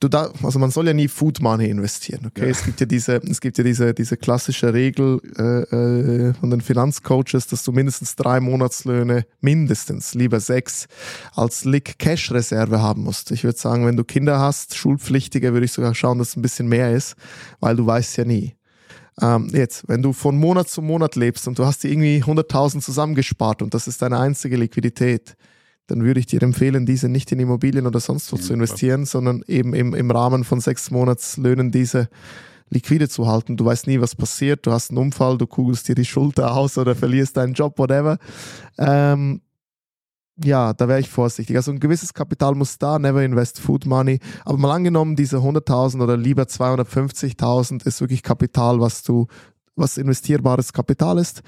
du 0.00 0.08
da, 0.08 0.30
also 0.42 0.58
man 0.58 0.70
soll 0.70 0.86
ja 0.86 0.94
nie 0.94 1.08
Food 1.08 1.40
Money 1.40 1.68
investieren, 1.68 2.26
okay? 2.26 2.42
Ja. 2.42 2.46
Es 2.48 2.64
gibt 2.64 2.80
ja 2.80 2.86
diese, 2.86 3.16
es 3.16 3.40
gibt 3.40 3.58
ja 3.58 3.64
diese, 3.64 3.94
diese 3.94 4.16
klassische 4.16 4.72
Regel 4.72 5.20
äh, 5.36 6.30
äh, 6.30 6.34
von 6.34 6.50
den 6.50 6.60
Finanzcoaches, 6.60 7.46
dass 7.46 7.64
du 7.64 7.72
mindestens 7.72 8.16
drei 8.16 8.40
Monatslöhne, 8.40 9.26
mindestens, 9.40 10.14
lieber 10.14 10.40
sechs, 10.40 10.86
als 11.34 11.64
Lick 11.64 11.98
Cash 11.98 12.30
Reserve 12.30 12.80
haben 12.80 13.02
musst. 13.02 13.30
Ich 13.30 13.44
würde 13.44 13.58
sagen, 13.58 13.86
wenn 13.86 13.96
du 13.96 14.04
Kinder 14.04 14.38
hast, 14.38 14.76
Schulpflichtige, 14.76 15.52
würde 15.52 15.66
ich 15.66 15.72
sogar 15.72 15.94
schauen, 15.94 16.18
dass 16.18 16.30
es 16.30 16.36
ein 16.36 16.42
bisschen 16.42 16.68
mehr 16.68 16.92
ist, 16.92 17.16
weil 17.60 17.76
du 17.76 17.86
weißt 17.86 18.16
ja 18.18 18.24
nie. 18.24 18.54
Ähm, 19.20 19.48
jetzt, 19.52 19.88
wenn 19.88 20.02
du 20.02 20.12
von 20.12 20.36
Monat 20.36 20.68
zu 20.68 20.80
Monat 20.80 21.16
lebst 21.16 21.48
und 21.48 21.58
du 21.58 21.64
hast 21.64 21.82
dir 21.82 21.90
irgendwie 21.90 22.22
100.000 22.22 22.80
zusammengespart 22.80 23.62
und 23.62 23.74
das 23.74 23.88
ist 23.88 24.00
deine 24.00 24.18
einzige 24.18 24.56
Liquidität, 24.56 25.36
dann 25.88 26.04
würde 26.04 26.20
ich 26.20 26.26
dir 26.26 26.42
empfehlen, 26.42 26.86
diese 26.86 27.08
nicht 27.08 27.32
in 27.32 27.40
Immobilien 27.40 27.86
oder 27.86 27.98
sonst 27.98 28.30
wo 28.30 28.36
ja, 28.36 28.42
zu 28.42 28.52
investieren, 28.52 29.02
klar. 29.02 29.06
sondern 29.06 29.42
eben 29.48 29.74
im, 29.74 29.94
im 29.94 30.10
Rahmen 30.10 30.44
von 30.44 30.60
sechs 30.60 30.90
Monatslöhnen 30.90 31.72
diese 31.72 32.08
liquide 32.68 33.08
zu 33.08 33.26
halten. 33.26 33.56
Du 33.56 33.64
weißt 33.64 33.86
nie, 33.86 34.00
was 34.00 34.14
passiert. 34.14 34.66
Du 34.66 34.70
hast 34.70 34.90
einen 34.90 34.98
Unfall, 34.98 35.38
du 35.38 35.46
kugelst 35.46 35.88
dir 35.88 35.94
die 35.94 36.04
Schulter 36.04 36.54
aus 36.54 36.76
oder 36.76 36.94
verlierst 36.94 37.38
deinen 37.38 37.54
Job, 37.54 37.78
whatever. 37.78 38.18
Ähm, 38.76 39.40
ja, 40.44 40.74
da 40.74 40.86
wäre 40.86 41.00
ich 41.00 41.08
vorsichtig. 41.08 41.56
Also 41.56 41.72
ein 41.72 41.80
gewisses 41.80 42.12
Kapital 42.12 42.54
muss 42.54 42.78
da, 42.78 42.98
never 42.98 43.22
invest 43.24 43.58
food 43.58 43.86
money. 43.86 44.20
Aber 44.44 44.58
mal 44.58 44.74
angenommen, 44.74 45.16
diese 45.16 45.38
100.000 45.38 46.02
oder 46.02 46.18
lieber 46.18 46.42
250.000 46.42 47.86
ist 47.86 48.02
wirklich 48.02 48.22
Kapital, 48.22 48.78
was 48.78 49.02
du, 49.02 49.26
was 49.74 49.96
investierbares 49.96 50.74
Kapital 50.74 51.16
ist 51.16 51.42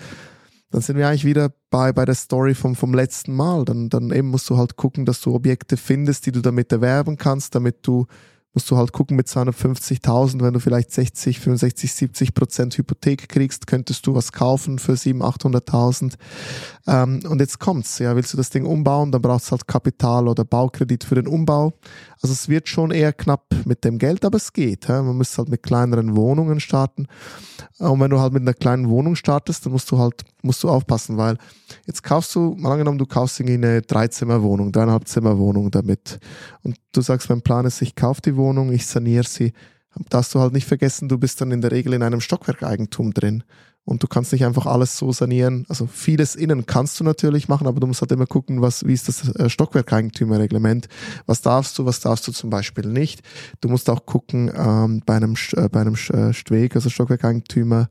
dann 0.71 0.81
sind 0.81 0.97
wir 0.97 1.09
eigentlich 1.09 1.25
wieder 1.25 1.53
bei, 1.71 1.93
bei 1.93 2.05
der 2.05 2.15
Story 2.15 2.55
vom, 2.55 2.77
vom 2.77 2.95
letzten 2.95 3.35
Mal. 3.35 3.65
Dann, 3.65 3.89
dann 3.89 4.11
eben 4.11 4.29
musst 4.29 4.49
du 4.51 4.57
halt 4.57 4.77
gucken, 4.77 5.05
dass 5.05 5.21
du 5.21 5.35
Objekte 5.35 5.77
findest, 5.77 6.27
die 6.27 6.33
du 6.33 6.41
damit 6.41 6.71
erwerben 6.73 7.17
kannst, 7.17 7.55
damit 7.55 7.87
du 7.87 8.07
musst 8.53 8.71
du 8.71 8.77
halt 8.77 8.93
gucken 8.93 9.17
mit 9.17 9.29
250.000, 9.29 10.43
wenn 10.43 10.55
du 10.55 10.61
vielleicht 10.61 10.91
60, 10.91 11.39
65, 11.39 11.93
70 11.93 12.35
Prozent 12.35 12.77
Hypothek 12.77 13.29
kriegst, 13.29 13.67
könntest 13.67 14.07
du 14.07 14.15
was 14.15 14.33
kaufen 14.33 14.79
für 14.79 14.93
700.000, 14.93 15.61
800.000. 15.71 16.15
Ähm, 16.87 17.21
und 17.29 17.41
jetzt 17.41 17.61
kommt's, 17.61 17.99
ja, 18.01 18.17
willst 18.17 18.33
du 18.33 18.37
das 18.37 18.51
Ding 18.51 18.67
umbauen, 18.67 19.13
dann 19.13 19.23
brauchst 19.23 19.49
du 19.49 19.53
halt 19.53 19.69
Kapital 19.69 20.27
oder 20.27 20.45
Baukredit 20.45 21.05
für 21.05 21.15
den 21.15 21.29
Umbau. 21.29 21.75
Also 22.23 22.35
es 22.35 22.49
wird 22.49 22.69
schon 22.69 22.91
eher 22.91 23.15
knapp 23.15 23.47
mit 23.65 23.85
dem 23.85 23.99
Geld, 23.99 24.25
aber 24.25 24.37
es 24.37 24.53
geht. 24.53 24.89
Ja? 24.89 25.03
Man 25.03 25.17
muss 25.17 25.37
halt 25.39 25.49
mit 25.49 25.63
kleineren 25.63 26.17
Wohnungen 26.17 26.61
starten. 26.61 27.07
Und 27.79 28.01
wenn 28.01 28.11
du 28.11 28.21
halt 28.21 28.35
mit 28.35 28.43
einer 28.43 28.53
kleinen 28.53 28.91
Wohnung 28.91 29.17
startest, 29.17 29.65
dann 29.65 29.73
musst 29.73 29.91
du 29.91 29.99
halt, 29.99 30.23
musst 30.43 30.63
du 30.63 30.69
aufpassen, 30.69 31.17
weil 31.17 31.39
jetzt 31.87 32.03
kaufst 32.03 32.35
du, 32.35 32.55
mal 32.59 32.73
angenommen, 32.73 32.99
du 32.99 33.07
kaufst 33.07 33.41
irgendwie 33.41 33.55
eine 33.55 33.81
Dreizimmerwohnung, 33.81 34.71
dreieinhalb 34.71 35.09
Zimmerwohnung 35.09 35.71
damit. 35.71 36.21
Und 36.63 36.77
du 36.93 37.01
sagst, 37.01 37.31
mein 37.31 37.41
Plan 37.41 37.65
ist, 37.65 37.81
ich 37.81 37.95
kaufe 37.95 38.21
die 38.21 38.37
Wohnung, 38.37 38.71
ich 38.71 38.87
saniere 38.87 39.27
sie. 39.27 39.55
Darfst 40.09 40.35
du 40.35 40.41
halt 40.41 40.53
nicht 40.53 40.67
vergessen, 40.67 41.09
du 41.09 41.19
bist 41.19 41.41
dann 41.41 41.51
in 41.51 41.61
der 41.61 41.73
Regel 41.73 41.93
in 41.93 42.03
einem 42.03 42.21
Stockwerkeigentum 42.21 43.13
drin 43.13 43.43
und 43.85 44.03
du 44.03 44.07
kannst 44.07 44.33
nicht 44.33 44.45
einfach 44.45 44.67
alles 44.67 44.97
so 44.97 45.11
sanieren. 45.13 45.65
Also 45.69 45.87
vieles 45.87 46.37
innen 46.37 46.67
kannst 46.67 47.01
du 47.01 47.05
natürlich 47.05 47.49
machen, 47.49 47.67
aber 47.67 47.81
du 47.81 47.87
musst 47.87 48.01
halt 48.01 48.13
immer 48.13 48.27
gucken, 48.27 48.63
was, 48.63 48.87
wie 48.87 48.93
ist 48.93 49.09
das 49.09 49.29
äh, 49.35 49.49
Stockwerkeigentümerreglement, 49.49 50.89
was 51.27 51.41
darfst 51.41 51.79
du, 51.79 51.87
was 51.87 52.01
darfst 52.01 52.29
du 52.29 52.33
zum 52.33 52.51
Beispiel 52.51 52.87
nicht. 52.87 53.23
Du 53.61 53.69
musst 53.69 53.91
auch 53.91 54.07
gucken 54.07 54.51
ähm, 54.55 55.03
bei 55.05 55.17
einem, 55.17 55.35
äh, 55.55 55.69
bei 55.69 55.81
einem 55.81 55.95
äh, 55.95 56.33
Stweg, 56.33 56.77
also 56.77 56.89
Stockwerkeigentümer, 56.89 57.89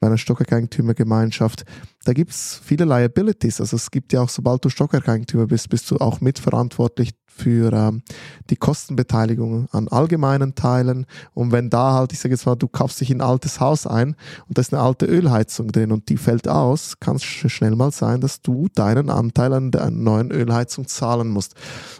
bei 0.00 0.08
einer 0.08 0.18
Stockwerkeigentümergemeinschaft, 0.18 1.64
da 2.04 2.12
gibt 2.12 2.30
es 2.30 2.60
viele 2.62 2.84
Liabilities. 2.84 3.60
Also 3.60 3.76
es 3.76 3.90
gibt 3.90 4.12
ja 4.12 4.22
auch, 4.22 4.28
sobald 4.28 4.64
du 4.64 4.68
Stockwerkeigentümer 4.68 5.46
bist, 5.46 5.68
bist 5.68 5.90
du 5.90 5.96
auch 5.98 6.20
mitverantwortlich 6.20 7.12
für 7.36 7.72
ähm, 7.72 8.02
die 8.50 8.56
Kostenbeteiligung 8.56 9.68
an 9.70 9.88
allgemeinen 9.88 10.54
Teilen. 10.54 11.06
Und 11.34 11.52
wenn 11.52 11.70
da 11.70 11.92
halt, 11.92 12.12
ich 12.12 12.18
sage 12.18 12.34
jetzt 12.34 12.46
mal, 12.46 12.56
du 12.56 12.66
kaufst 12.66 13.00
dich 13.00 13.10
in 13.10 13.20
ein 13.20 13.28
altes 13.28 13.60
Haus 13.60 13.86
ein 13.86 14.16
und 14.48 14.56
da 14.56 14.60
ist 14.60 14.72
eine 14.72 14.82
alte 14.82 15.06
Ölheizung 15.06 15.70
drin 15.70 15.92
und 15.92 16.08
die 16.08 16.16
fällt 16.16 16.48
aus, 16.48 16.98
kann 16.98 17.16
es 17.16 17.24
schnell 17.24 17.76
mal 17.76 17.92
sein, 17.92 18.20
dass 18.20 18.40
du 18.40 18.68
deinen 18.74 19.10
Anteil 19.10 19.52
an 19.52 19.70
der 19.70 19.90
neuen 19.90 20.30
Ölheizung 20.30 20.86
zahlen 20.86 21.28
musst. 21.28 21.54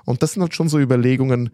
Und 0.04 0.22
das 0.22 0.32
sind 0.32 0.42
halt 0.42 0.54
schon 0.54 0.68
so 0.68 0.78
Überlegungen, 0.78 1.50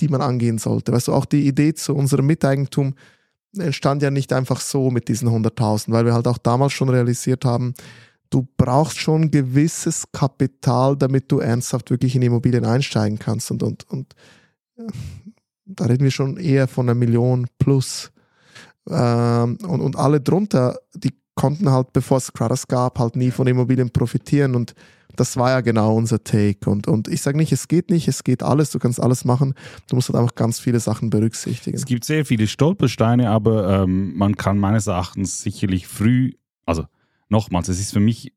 die 0.00 0.08
man 0.08 0.20
angehen 0.20 0.58
sollte. 0.58 0.92
Weißt 0.92 1.08
du, 1.08 1.12
auch 1.12 1.24
die 1.24 1.46
Idee 1.46 1.74
zu 1.74 1.94
unserem 1.94 2.26
Miteigentum 2.26 2.94
entstand 3.58 4.02
ja 4.02 4.10
nicht 4.10 4.32
einfach 4.32 4.60
so 4.60 4.90
mit 4.90 5.08
diesen 5.08 5.28
100.000, 5.28 5.92
weil 5.92 6.04
wir 6.04 6.14
halt 6.14 6.26
auch 6.26 6.38
damals 6.38 6.72
schon 6.72 6.88
realisiert 6.88 7.44
haben, 7.44 7.74
du 8.34 8.48
brauchst 8.56 8.98
schon 8.98 9.30
gewisses 9.30 10.10
Kapital, 10.10 10.96
damit 10.96 11.30
du 11.30 11.38
ernsthaft 11.38 11.90
wirklich 11.90 12.16
in 12.16 12.22
Immobilien 12.22 12.64
einsteigen 12.64 13.18
kannst. 13.18 13.52
Und, 13.52 13.62
und, 13.62 13.88
und 13.88 14.14
da 15.64 15.84
reden 15.84 16.02
wir 16.02 16.10
schon 16.10 16.36
eher 16.36 16.66
von 16.66 16.86
einer 16.86 16.96
Million 16.96 17.46
plus. 17.58 18.10
Ähm, 18.90 19.58
und, 19.62 19.80
und 19.80 19.96
alle 19.96 20.20
drunter, 20.20 20.80
die 20.94 21.14
konnten 21.36 21.70
halt, 21.70 21.92
bevor 21.92 22.18
es 22.18 22.32
Cradis 22.32 22.66
gab, 22.66 22.98
halt 22.98 23.14
nie 23.14 23.30
von 23.30 23.46
Immobilien 23.46 23.90
profitieren. 23.90 24.56
Und 24.56 24.74
das 25.14 25.36
war 25.36 25.50
ja 25.50 25.60
genau 25.60 25.94
unser 25.94 26.24
Take. 26.24 26.68
Und, 26.68 26.88
und 26.88 27.06
ich 27.06 27.22
sage 27.22 27.36
nicht, 27.36 27.52
es 27.52 27.68
geht 27.68 27.88
nicht, 27.88 28.08
es 28.08 28.24
geht 28.24 28.42
alles, 28.42 28.70
du 28.70 28.80
kannst 28.80 29.00
alles 29.00 29.24
machen. 29.24 29.54
Du 29.88 29.94
musst 29.94 30.08
halt 30.08 30.18
einfach 30.18 30.34
ganz 30.34 30.58
viele 30.58 30.80
Sachen 30.80 31.08
berücksichtigen. 31.08 31.76
Es 31.76 31.86
gibt 31.86 32.04
sehr 32.04 32.24
viele 32.24 32.48
Stolpersteine, 32.48 33.30
aber 33.30 33.84
ähm, 33.84 34.16
man 34.16 34.34
kann 34.34 34.58
meines 34.58 34.88
Erachtens 34.88 35.40
sicherlich 35.40 35.86
früh, 35.86 36.32
also 36.66 36.84
nochmals, 37.34 37.68
es 37.68 37.80
ist 37.80 37.92
für 37.92 38.00
mich 38.00 38.32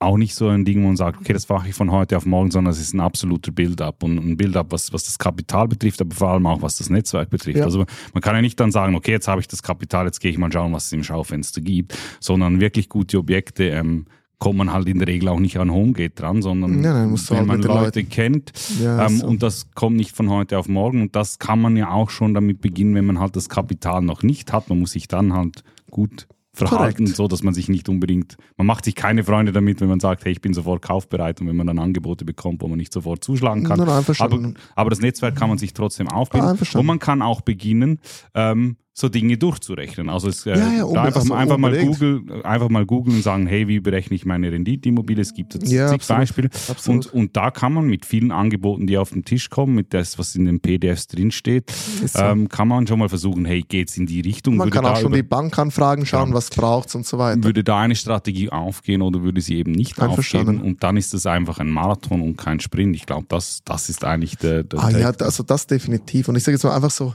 auch 0.00 0.16
nicht 0.16 0.34
so 0.34 0.48
ein 0.48 0.64
Ding, 0.64 0.82
wo 0.82 0.88
man 0.88 0.96
sagt, 0.96 1.20
okay, 1.20 1.32
das 1.32 1.48
mache 1.48 1.68
ich 1.68 1.74
von 1.74 1.92
heute 1.92 2.16
auf 2.16 2.26
morgen, 2.26 2.50
sondern 2.50 2.72
es 2.72 2.80
ist 2.80 2.92
ein 2.92 3.00
absoluter 3.00 3.52
Build-up 3.52 4.02
und 4.02 4.18
ein 4.18 4.36
Build-up, 4.36 4.72
was, 4.72 4.92
was 4.92 5.04
das 5.04 5.16
Kapital 5.16 5.68
betrifft, 5.68 6.00
aber 6.00 6.14
vor 6.14 6.30
allem 6.30 6.46
auch, 6.46 6.60
was 6.60 6.76
das 6.78 6.90
Netzwerk 6.90 7.30
betrifft. 7.30 7.58
Ja. 7.58 7.64
Also 7.64 7.86
man 8.12 8.20
kann 8.20 8.34
ja 8.34 8.42
nicht 8.42 8.58
dann 8.58 8.72
sagen, 8.72 8.96
okay, 8.96 9.12
jetzt 9.12 9.28
habe 9.28 9.40
ich 9.40 9.46
das 9.46 9.62
Kapital, 9.62 10.06
jetzt 10.06 10.20
gehe 10.20 10.32
ich 10.32 10.38
mal 10.38 10.50
schauen, 10.52 10.72
was 10.72 10.86
es 10.86 10.92
im 10.92 11.04
Schaufenster 11.04 11.60
gibt, 11.60 11.96
sondern 12.18 12.60
wirklich 12.60 12.88
gute 12.88 13.16
Objekte 13.18 13.68
ähm, 13.68 14.06
kommt 14.40 14.58
man 14.58 14.72
halt 14.72 14.88
in 14.88 14.98
der 14.98 15.06
Regel 15.06 15.28
auch 15.28 15.38
nicht 15.38 15.58
an 15.58 15.70
Homegate 15.70 16.16
dran, 16.16 16.42
sondern 16.42 16.82
ja, 16.82 16.94
wenn 16.96 17.16
halt 17.16 17.46
man 17.46 17.62
Leute 17.62 18.00
Leuten. 18.00 18.08
kennt 18.08 18.52
ja, 18.82 19.06
ähm, 19.06 19.18
so. 19.18 19.26
und 19.28 19.40
das 19.40 19.70
kommt 19.76 19.96
nicht 19.96 20.16
von 20.16 20.28
heute 20.30 20.58
auf 20.58 20.66
morgen 20.66 21.00
und 21.00 21.14
das 21.14 21.38
kann 21.38 21.60
man 21.60 21.76
ja 21.76 21.92
auch 21.92 22.10
schon 22.10 22.34
damit 22.34 22.60
beginnen, 22.60 22.96
wenn 22.96 23.06
man 23.06 23.20
halt 23.20 23.36
das 23.36 23.48
Kapital 23.48 24.02
noch 24.02 24.24
nicht 24.24 24.52
hat. 24.52 24.68
Man 24.68 24.80
muss 24.80 24.92
sich 24.92 25.06
dann 25.06 25.32
halt 25.32 25.62
gut 25.92 26.26
verhalten, 26.54 27.04
Korrekt. 27.04 27.16
so 27.16 27.28
dass 27.28 27.42
man 27.42 27.54
sich 27.54 27.68
nicht 27.68 27.88
unbedingt, 27.88 28.36
man 28.56 28.66
macht 28.66 28.84
sich 28.84 28.94
keine 28.94 29.24
Freunde 29.24 29.52
damit, 29.52 29.80
wenn 29.80 29.88
man 29.88 30.00
sagt, 30.00 30.24
hey, 30.24 30.32
ich 30.32 30.40
bin 30.40 30.52
sofort 30.52 30.82
kaufbereit 30.82 31.40
und 31.40 31.48
wenn 31.48 31.56
man 31.56 31.66
dann 31.66 31.78
Angebote 31.78 32.24
bekommt, 32.24 32.60
wo 32.60 32.68
man 32.68 32.76
nicht 32.76 32.92
sofort 32.92 33.24
zuschlagen 33.24 33.64
kann. 33.64 33.78
Nein, 33.78 33.88
aber, 33.88 34.52
aber, 34.74 34.90
das 34.90 35.00
Netzwerk 35.00 35.34
kann 35.34 35.48
man 35.48 35.58
sich 35.58 35.72
trotzdem 35.72 36.08
aufbauen 36.08 36.58
und 36.74 36.86
man 36.86 36.98
kann 36.98 37.22
auch 37.22 37.40
beginnen, 37.40 38.00
ähm, 38.34 38.76
so 38.94 39.08
Dinge 39.08 39.38
durchzurechnen. 39.38 40.10
Also 40.10 40.28
es, 40.28 40.44
äh, 40.44 40.50
ja, 40.50 40.72
ja, 40.72 40.84
um, 40.84 40.96
einfach, 40.98 41.20
also 41.20 41.32
einfach 41.32 41.56
mal 41.56 41.74
Google, 41.78 42.42
einfach 42.44 42.68
mal 42.68 42.84
googeln 42.84 43.16
und 43.16 43.22
sagen, 43.22 43.46
hey, 43.46 43.66
wie 43.66 43.80
berechne 43.80 44.14
ich 44.14 44.26
meine 44.26 44.52
Renditeimmobilie? 44.52 45.22
Es 45.22 45.32
gibt 45.32 45.54
jetzt 45.54 45.72
ja, 45.72 45.86
zig 45.86 45.94
absolut, 45.94 46.20
Beispiele. 46.20 46.50
Absolut. 46.68 47.06
Und, 47.06 47.14
und 47.14 47.36
da 47.36 47.50
kann 47.50 47.72
man 47.72 47.86
mit 47.86 48.04
vielen 48.04 48.30
Angeboten, 48.32 48.86
die 48.86 48.98
auf 48.98 49.10
den 49.10 49.24
Tisch 49.24 49.48
kommen, 49.48 49.74
mit 49.74 49.94
das, 49.94 50.18
was 50.18 50.34
in 50.34 50.44
den 50.44 50.60
PDFs 50.60 51.06
drinsteht, 51.06 51.70
so. 51.70 52.18
ähm, 52.18 52.48
kann 52.48 52.68
man 52.68 52.86
schon 52.86 52.98
mal 52.98 53.08
versuchen, 53.08 53.46
hey, 53.46 53.62
geht 53.62 53.88
es 53.88 53.96
in 53.96 54.04
die 54.04 54.20
Richtung? 54.20 54.56
Man 54.56 54.66
würde 54.66 54.76
kann 54.76 54.84
auch 54.84 54.96
schon 54.96 55.06
über, 55.06 55.16
die 55.16 55.22
Bankanfragen 55.22 56.04
schauen, 56.04 56.30
ja, 56.30 56.34
was 56.34 56.50
braucht 56.50 56.94
und 56.94 57.06
so 57.06 57.16
weiter. 57.16 57.42
Würde 57.42 57.64
da 57.64 57.80
eine 57.80 57.96
Strategie 57.96 58.50
aufgehen 58.50 59.00
oder 59.00 59.22
würde 59.22 59.40
sie 59.40 59.56
eben 59.56 59.72
nicht 59.72 59.98
aufgehen? 60.02 60.60
Und 60.60 60.82
dann 60.82 60.98
ist 60.98 61.14
das 61.14 61.24
einfach 61.24 61.60
ein 61.60 61.70
Marathon 61.70 62.20
und 62.20 62.36
kein 62.36 62.60
Sprint. 62.60 62.94
Ich 62.94 63.06
glaube, 63.06 63.24
das, 63.30 63.62
das 63.64 63.88
ist 63.88 64.04
eigentlich 64.04 64.36
der, 64.36 64.64
der 64.64 64.80
Ah 64.80 64.90
ja, 64.90 65.10
also 65.10 65.42
das 65.42 65.66
definitiv. 65.66 66.28
Und 66.28 66.36
ich 66.36 66.44
sage 66.44 66.56
jetzt 66.56 66.64
mal 66.64 66.74
einfach 66.74 66.90
so, 66.90 67.14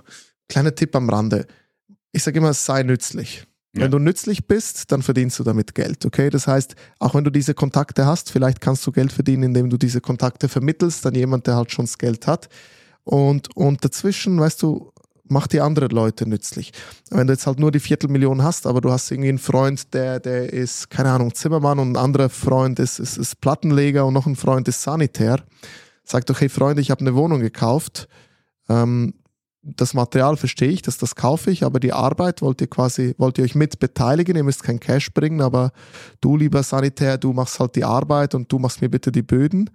kleiner 0.49 0.73
Tipp 0.73 0.95
am 0.95 1.09
Rande 1.09 1.45
ich 2.12 2.24
sage 2.24 2.39
immer, 2.39 2.54
sei 2.54 2.84
nützlich. 2.84 3.48
Ja. 3.74 3.84
Wenn 3.84 3.91
du 3.91 4.00
nützlich 4.00 4.48
bist, 4.48 4.91
dann 4.91 5.02
verdienst 5.02 5.38
du 5.39 5.43
damit 5.43 5.76
Geld, 5.76 6.06
okay? 6.06 6.30
Das 6.30 6.48
heißt, 6.48 6.76
auch 7.00 7.13
wenn 7.13 7.24
du 7.24 7.30
diese 7.30 7.54
Kontakte 7.54 8.06
hast, 8.06 8.32
vielleicht 8.32 8.62
kannst 8.62 8.86
du 8.88 8.91
Geld 8.91 9.12
verdienen, 9.12 9.43
indem 9.43 9.70
du 9.70 9.78
diese 9.78 10.02
Kontakte 10.02 10.50
vermittelst 10.50 11.06
an 11.06 11.15
jemand, 11.15 11.48
der 11.48 11.56
halt 11.56 11.72
schon 11.72 11.86
das 11.86 11.98
Geld 11.98 12.28
hat. 12.28 12.50
Und, 13.04 13.56
und 13.56 13.84
dazwischen, 13.86 14.39
weißt 14.39 14.62
du, 14.63 14.91
mach 15.30 15.48
die 15.48 15.62
anderen 15.62 15.89
Leute 15.89 16.28
nützlich. 16.28 16.72
Wenn 17.10 17.28
du 17.28 17.34
jetzt 17.34 17.48
halt 17.48 17.60
nur 17.60 17.72
die 17.72 17.80
Viertelmillion 17.80 18.43
hast, 18.43 18.65
aber 18.65 18.82
du 18.82 18.91
hast 18.91 19.12
irgendwie 19.12 19.30
einen 19.30 19.39
Freund, 19.39 19.93
der, 19.93 20.20
der 20.20 20.52
ist, 20.52 20.89
keine 20.89 21.12
Ahnung, 21.12 21.34
Zimmermann 21.34 21.80
und 21.80 21.93
ein 21.93 21.98
anderer 21.98 22.30
Freund 22.30 22.80
ist, 22.80 23.00
ist, 23.00 23.17
ist 23.17 23.41
Plattenleger 23.41 24.06
und 24.06 24.13
noch 24.13 24.26
ein 24.26 24.36
Freund 24.36 24.67
ist 24.67 24.82
Sanitär, 24.82 25.43
sag 26.04 26.26
doch, 26.26 26.39
hey 26.39 26.50
Freunde, 26.50 26.82
ich 26.82 26.91
habe 26.91 27.02
eine 27.02 27.15
Wohnung 27.15 27.39
gekauft, 27.39 28.08
ähm, 28.70 29.13
das 29.75 29.93
Material 29.93 30.38
verstehe 30.38 30.69
ich, 30.69 30.82
dass 30.82 30.97
das 30.97 31.15
kaufe 31.15 31.51
ich, 31.51 31.63
aber 31.63 31.80
die 31.80 31.91
Arbeit 31.91 32.41
wollt 32.41 32.62
ihr 32.62 32.67
quasi, 32.67 33.13
wollt 33.17 33.38
ihr 33.38 33.43
euch 33.43 33.56
mit 33.56 33.80
beteiligen, 33.80 34.36
ihr 34.36 34.43
müsst 34.43 34.63
kein 34.63 34.80
Cash 34.80 35.13
bringen, 35.13 35.41
aber 35.41 35.71
du, 36.21 36.38
lieber 36.38 36.63
Sanitär, 36.63 37.17
du 37.17 37.34
machst 37.34 37.60
halt 37.60 37.75
die 37.75 37.84
Arbeit 37.84 38.34
und 38.34 38.51
du 38.51 38.60
machst 38.60 38.82
mir 38.82 38.89
bitte 38.89 39.12
die 39.12 39.21
Böden. 39.21 39.69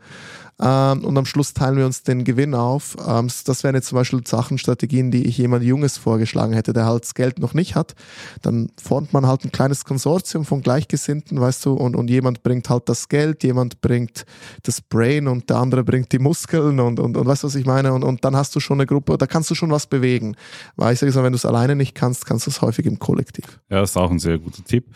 Ähm, 0.62 1.05
und 1.05 1.18
am 1.18 1.27
Schluss 1.27 1.55
teilen 1.55 1.77
wir 1.77 1.87
uns 1.87 2.05
den 2.05 2.22
Gewinn 2.22 2.55
auf. 2.55 2.96
Ähm, 3.05 3.29
das 3.44 3.64
wären 3.64 3.75
jetzt 3.75 3.88
zum 3.88 3.96
Beispiel 3.96 4.25
Sachen, 4.25 4.59
Strategien, 4.59 5.11
die 5.11 5.27
ich 5.27 5.37
jemand 5.38 5.64
Junges 5.64 5.98
vorgeschlagen 5.98 6.53
hätte, 6.53 6.72
der 6.72 6.87
halt 6.87 7.03
das 7.03 7.14
Geld 7.14 7.40
noch 7.40 7.53
nicht 7.53 7.75
hat. 7.75 7.96
Dann 8.42 8.70
formt 8.81 9.12
man 9.12 9.27
halt 9.27 9.44
ein 9.44 9.51
kleines 9.51 9.85
Konsortium 9.85 10.44
von 10.44 10.62
Gleichgesinnten, 10.62 11.40
weißt 11.40 11.66
du, 11.66 11.72
und, 11.72 11.96
und 11.96 12.09
jemand 12.09 12.44
bringt 12.44 12.70
halt 12.70 12.88
das 12.88 13.09
Geld, 13.09 13.42
jemand 13.42 13.81
bringt 13.81 14.25
das 14.62 14.81
Brain 14.81 15.27
und 15.27 15.51
der 15.51 15.57
andere 15.57 15.83
bringt 15.83 16.12
die 16.12 16.20
Muskeln 16.20 16.79
und, 16.79 17.01
und, 17.01 17.16
und 17.16 17.27
weißt 17.27 17.42
du, 17.42 17.48
was 17.48 17.57
ich 17.57 17.66
meine? 17.66 17.92
Und, 17.92 18.05
und 18.05 18.25
dann 18.25 18.37
hast 18.37 18.55
du 18.55 18.61
schon 18.61 18.77
eine 18.77 18.87
Gruppe, 18.87 19.18
da 19.18 19.27
kannst 19.27 19.51
du 19.51 19.57
schon 19.57 19.70
was 19.70 19.88
bewegen. 19.88 20.37
Weil 20.77 20.94
ich 20.94 21.01
sage 21.01 21.12
wenn 21.25 21.33
du 21.33 21.37
es 21.37 21.44
alleine 21.44 21.75
nicht 21.75 21.96
kannst, 21.96 22.25
kannst 22.25 22.46
du 22.46 22.51
es 22.51 22.62
häufig 22.62 22.87
im 22.87 23.01
Kollektiv. 23.01 23.61
Ja, 23.68 23.81
das 23.81 23.90
ist 23.90 23.96
auch 23.96 24.11
ein 24.11 24.20
sehr 24.20 24.38
guter 24.38 24.62
Tipp. 24.62 24.87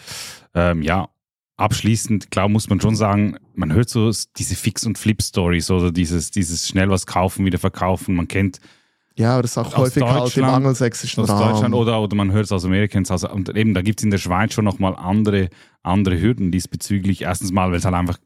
Ähm, 0.55 0.83
ja, 0.83 1.09
abschließend, 1.57 2.31
klar 2.31 2.49
muss 2.49 2.69
man 2.69 2.81
schon 2.81 2.97
sagen, 2.97 3.37
man 3.55 3.73
hört 3.73 3.89
so 3.89 4.11
diese 4.37 4.55
Fix- 4.55 4.87
und 4.87 4.99
Flip-Stories 4.99 5.71
oder 5.71 5.91
dieses, 5.91 6.31
dieses 6.31 6.69
schnell 6.69 6.91
was 6.91 7.07
kaufen, 7.07 7.45
wieder 7.45 7.59
verkaufen. 7.59 8.15
Man 8.15 8.29
kennt 8.29 8.61
ja, 9.19 9.33
aber 9.33 9.43
das 9.43 9.53
ist 9.53 9.59
auch 9.59 9.77
häufig 9.79 10.03
halt 10.03 10.37
im 10.37 10.45
angelsächsischen 10.45 11.23
aus 11.23 11.31
Raum. 11.31 11.53
Deutschland 11.53 11.75
oder, 11.75 12.03
oder 12.03 12.15
man 12.15 12.33
hört 12.33 12.45
es 12.45 12.53
aus 12.53 12.67
Amerika. 12.67 12.99
Also, 13.09 13.31
und 13.31 13.49
eben, 13.57 13.73
da 13.73 13.81
gibt 13.81 14.01
es 14.01 14.05
in 14.05 14.11
der 14.11 14.19
Schweiz 14.19 14.53
schon 14.53 14.67
nochmal 14.67 14.95
andere, 14.95 15.49
andere 15.83 16.21
Hürden 16.21 16.53
diesbezüglich. 16.53 17.23
Erstens 17.23 17.51
mal, 17.51 17.71
weil 17.71 17.79
es 17.79 17.87
halt 17.87 17.95
einfach, 17.95 18.19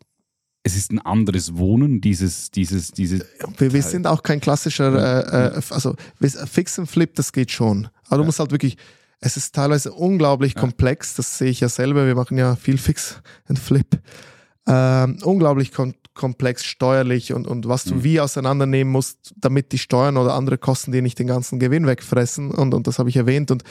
es 0.65 0.77
ist 0.77 0.91
ein 0.91 0.99
anderes 0.99 1.57
Wohnen, 1.57 2.01
dieses, 2.01 2.51
dieses, 2.51 2.91
diese. 2.91 3.25
Wir, 3.59 3.73
wir 3.73 3.83
sind 3.83 4.09
auch 4.09 4.25
kein 4.25 4.41
klassischer, 4.41 5.33
äh, 5.33 5.59
äh, 5.59 5.63
also 5.71 5.95
Fix 6.21 6.77
und 6.81 6.87
Flip, 6.87 7.15
das 7.15 7.33
geht 7.33 7.53
schon. 7.53 7.89
Aber 8.09 8.19
du 8.19 8.25
musst 8.25 8.41
halt 8.41 8.51
wirklich, 8.51 8.77
es 9.21 9.37
ist 9.37 9.55
teilweise 9.55 9.93
unglaublich 9.93 10.55
ja. 10.55 10.61
komplex, 10.61 11.15
das 11.15 11.39
sehe 11.39 11.51
ich 11.51 11.61
ja 11.61 11.69
selber, 11.69 12.07
wir 12.07 12.15
machen 12.15 12.39
ja 12.39 12.57
viel 12.57 12.79
Fix 12.79 13.21
und 13.49 13.59
Flip. 13.59 14.01
Ähm, 14.67 15.19
unglaublich 15.23 15.73
kom 15.73 15.95
komplex 16.13 16.65
steuerlich 16.65 17.33
und, 17.33 17.47
und 17.47 17.67
was 17.67 17.85
du 17.85 17.95
mhm. 17.95 18.05
wie 18.05 18.21
auseinandernehmen 18.21 18.93
musst, 18.93 19.33
damit 19.37 19.73
die 19.73 19.79
Steuern 19.79 20.19
oder 20.19 20.35
andere 20.35 20.59
Kosten 20.59 20.93
dir 20.93 21.01
nicht 21.01 21.19
den 21.19 21.29
ganzen 21.29 21.59
Gewinn 21.59 21.87
wegfressen. 21.87 22.51
Und, 22.51 22.75
und 22.75 22.87
das 22.87 22.99
habe 22.99 23.09
ich 23.09 23.17
erwähnt. 23.17 23.51
Und 23.51 23.63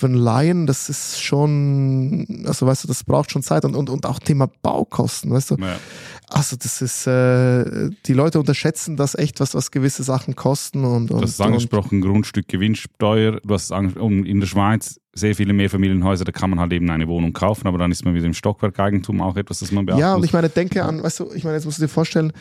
für 0.00 0.06
einen 0.06 0.14
Laien, 0.14 0.66
das 0.66 0.88
ist 0.88 1.22
schon, 1.22 2.44
also 2.46 2.66
weißt 2.66 2.84
du, 2.84 2.88
das 2.88 3.04
braucht 3.04 3.30
schon 3.30 3.42
Zeit 3.42 3.66
und, 3.66 3.76
und, 3.76 3.90
und 3.90 4.06
auch 4.06 4.18
Thema 4.18 4.48
Baukosten, 4.62 5.30
weißt 5.30 5.50
du. 5.50 5.56
Ja. 5.56 5.76
Also 6.28 6.56
das 6.56 6.80
ist, 6.80 7.06
äh, 7.06 7.90
die 8.06 8.14
Leute 8.14 8.40
unterschätzen 8.40 8.96
das 8.96 9.14
echt, 9.14 9.40
was, 9.40 9.54
was 9.54 9.70
gewisse 9.70 10.02
Sachen 10.02 10.36
kosten. 10.36 10.84
Und, 10.84 11.10
und, 11.10 11.20
du 11.20 11.22
hast 11.22 11.40
angesprochen, 11.40 12.00
Grundstück, 12.00 12.48
Gewinnsteuer. 12.48 13.40
Du 13.44 13.52
hast 13.52 13.72
in 13.72 14.40
der 14.40 14.46
Schweiz 14.46 14.98
sehr 15.12 15.34
viele 15.34 15.52
Mehrfamilienhäuser, 15.52 16.24
da 16.24 16.32
kann 16.32 16.48
man 16.48 16.60
halt 16.60 16.72
eben 16.72 16.88
eine 16.88 17.06
Wohnung 17.06 17.34
kaufen, 17.34 17.66
aber 17.66 17.76
dann 17.76 17.90
ist 17.90 18.04
man 18.04 18.14
wieder 18.14 18.26
im 18.26 18.32
Stockwerkeigentum 18.32 19.20
auch 19.20 19.36
etwas, 19.36 19.58
das 19.58 19.70
man 19.70 19.84
beachten 19.84 20.00
Ja, 20.00 20.14
und 20.14 20.24
ich 20.24 20.32
meine, 20.32 20.48
denke 20.48 20.82
an, 20.82 21.02
weißt 21.02 21.20
du, 21.20 21.32
ich 21.34 21.44
meine, 21.44 21.56
jetzt 21.56 21.66
musst 21.66 21.78
du 21.78 21.82
dir 21.82 21.88
vorstellen, 21.88 22.32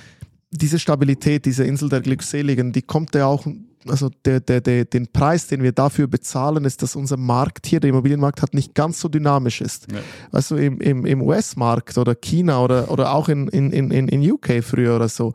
diese 0.51 0.79
Stabilität, 0.79 1.45
diese 1.45 1.65
Insel 1.65 1.89
der 1.89 2.01
Glückseligen, 2.01 2.71
die 2.71 2.83
kommt 2.83 3.15
ja 3.15 3.25
auch 3.25 3.45
also 3.87 4.09
der, 4.25 4.39
der, 4.39 4.61
der, 4.61 4.85
den 4.85 5.07
Preis, 5.07 5.47
den 5.47 5.63
wir 5.63 5.71
dafür 5.71 6.07
bezahlen, 6.07 6.65
ist, 6.65 6.81
dass 6.81 6.95
unser 6.95 7.17
Markt 7.17 7.65
hier, 7.65 7.79
der 7.79 7.89
Immobilienmarkt, 7.91 8.41
hat 8.41 8.53
nicht 8.53 8.75
ganz 8.75 8.99
so 8.99 9.07
dynamisch 9.07 9.61
ist. 9.61 9.91
Ja. 9.91 9.99
Weißt 10.31 10.51
du, 10.51 10.55
im, 10.55 10.81
im, 10.81 11.05
im 11.05 11.21
US-Markt 11.21 11.97
oder 11.97 12.15
China 12.15 12.61
oder, 12.61 12.91
oder 12.91 13.13
auch 13.13 13.29
in, 13.29 13.47
in, 13.47 13.71
in, 13.71 14.07
in 14.07 14.31
UK 14.31 14.63
früher 14.63 14.95
oder 14.95 15.07
so, 15.07 15.33